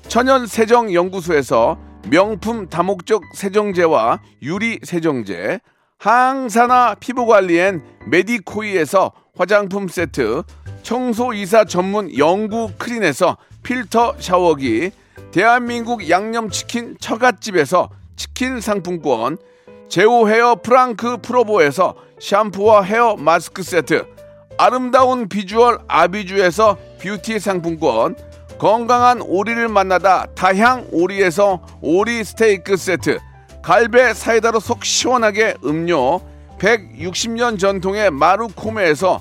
천연 0.07 0.47
세정 0.47 0.93
연구소에서 0.93 1.79
명품 2.11 2.69
다목적 2.69 3.23
세정제와 3.35 4.21
유리 4.43 4.81
세정제 4.83 5.61
항산화 5.97 6.97
피부 7.01 7.25
관리엔 7.25 7.83
메디코이에서 8.11 9.13
화장품 9.35 9.89
세트 9.89 10.43
청소이사 10.87 11.65
전문 11.65 12.17
영구 12.17 12.75
크린에서 12.79 13.39
필터 13.65 14.15
샤워기 14.21 14.93
대한민국 15.33 16.09
양념치킨 16.09 16.99
처갓집에서 17.01 17.91
치킨 18.15 18.61
상품권 18.61 19.37
제오 19.89 20.29
헤어 20.29 20.55
프랑크 20.63 21.17
프로보에서 21.23 21.97
샴푸와 22.21 22.83
헤어 22.83 23.17
마스크 23.17 23.65
세트, 23.65 24.07
아름다운 24.59 25.29
비주얼 25.29 25.79
아비주에서 25.89 26.79
뷰티 27.01 27.41
상품권, 27.41 28.15
건강한 28.57 29.21
오리를 29.23 29.69
만나다 29.69 30.27
다향 30.37 30.87
오리에서 30.93 31.67
오리 31.81 32.23
스테이크 32.23 32.77
세트, 32.77 33.19
갈배 33.61 34.15
사이다로 34.15 34.61
속 34.61 34.85
시원하게 34.85 35.57
음료, 35.65 36.21
160년 36.59 37.59
전통의 37.59 38.13
마루코메에서 38.13 39.21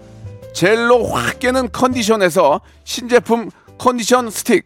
젤로 0.53 1.05
확 1.05 1.39
깨는 1.39 1.69
컨디션에서 1.71 2.61
신제품 2.83 3.49
컨디션 3.77 4.29
스틱, 4.29 4.65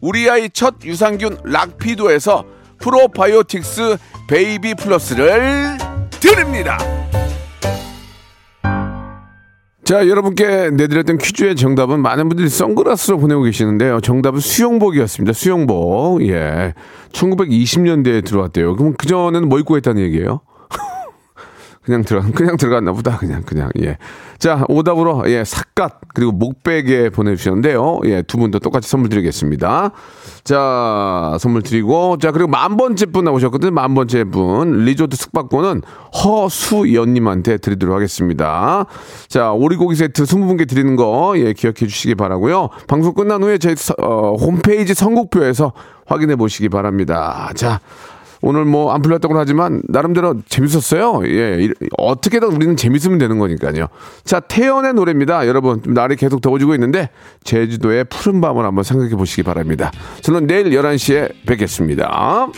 우리 0.00 0.28
아이 0.28 0.50
첫 0.50 0.74
유산균 0.84 1.38
락피도에서 1.44 2.44
프로바이오틱스 2.78 3.96
베이비 4.28 4.74
플러스를 4.74 5.78
드립니다. 6.20 6.78
자, 9.84 10.08
여러분께 10.08 10.70
내드렸던 10.70 11.18
퀴즈의 11.18 11.56
정답은 11.56 12.00
많은 12.00 12.28
분들이 12.28 12.48
선글라스로 12.48 13.18
보내고 13.18 13.42
계시는데요. 13.42 14.00
정답은 14.00 14.40
수영복이었습니다. 14.40 15.34
수영복. 15.34 16.26
예. 16.26 16.72
1920년대에 17.12 18.24
들어왔대요. 18.24 18.76
그럼 18.76 18.94
그전에는 18.94 19.46
뭐 19.46 19.58
입고 19.58 19.76
했다는 19.76 20.02
얘기예요? 20.02 20.40
그냥 21.84 22.02
들어가 22.02 22.28
그냥 22.34 22.56
들어갔나 22.56 22.92
보다 22.92 23.18
그냥 23.18 23.42
그냥 23.44 23.70
예. 23.80 23.98
자 24.38 24.64
오답으로 24.68 25.24
예 25.30 25.44
삿갓 25.44 26.00
그리고 26.14 26.32
목베개 26.32 27.10
보내주셨는데요. 27.10 28.00
예두 28.04 28.38
분도 28.38 28.58
똑같이 28.58 28.88
선물 28.88 29.08
드리겠습니다. 29.10 29.90
자 30.44 31.36
선물 31.40 31.62
드리고 31.62 32.18
자 32.18 32.32
그리고 32.32 32.48
만 32.48 32.76
번째 32.76 33.06
분 33.06 33.24
나오셨거든요. 33.24 33.70
만 33.70 33.94
번째 33.94 34.24
분 34.24 34.84
리조트 34.84 35.16
숙박권은 35.16 35.82
허수연님한테 36.24 37.58
드리도록 37.58 37.94
하겠습니다. 37.96 38.86
자 39.28 39.52
오리고기 39.52 39.94
세트 39.94 40.24
20분께 40.24 40.68
드리는 40.68 40.96
거 40.96 41.34
예 41.36 41.52
기억해 41.52 41.74
주시기 41.86 42.14
바라고요. 42.14 42.68
방송 42.86 43.12
끝난 43.14 43.42
후에 43.42 43.58
서- 43.76 43.94
어, 43.98 44.34
홈페이지 44.36 44.94
선곡표에서 44.94 45.72
확인해 46.06 46.36
보시기 46.36 46.68
바랍니다. 46.68 47.50
자. 47.54 47.80
오늘 48.46 48.64
뭐 48.66 48.92
안 48.94 49.00
풀렸다고 49.02 49.36
하지만 49.38 49.80
나름대로 49.88 50.36
재밌었어요. 50.48 51.22
예, 51.26 51.64
이- 51.64 51.70
어떻게든 51.96 52.48
우리는 52.52 52.76
재밌으면 52.76 53.16
되는 53.18 53.38
거니까요. 53.38 53.86
자, 54.24 54.40
태연의 54.40 54.92
노래입니다. 54.94 55.46
여러분 55.48 55.80
날이 55.86 56.14
계속 56.16 56.40
더워지고 56.42 56.74
있는데 56.74 57.08
제주도의 57.44 58.04
푸른 58.04 58.40
밤을 58.42 58.64
한번 58.64 58.84
생각해 58.84 59.16
보시기 59.16 59.42
바랍니다. 59.42 59.90
저는 60.20 60.46
내일 60.46 60.70
11시에 60.70 61.32
뵙겠습니다. 61.46 62.48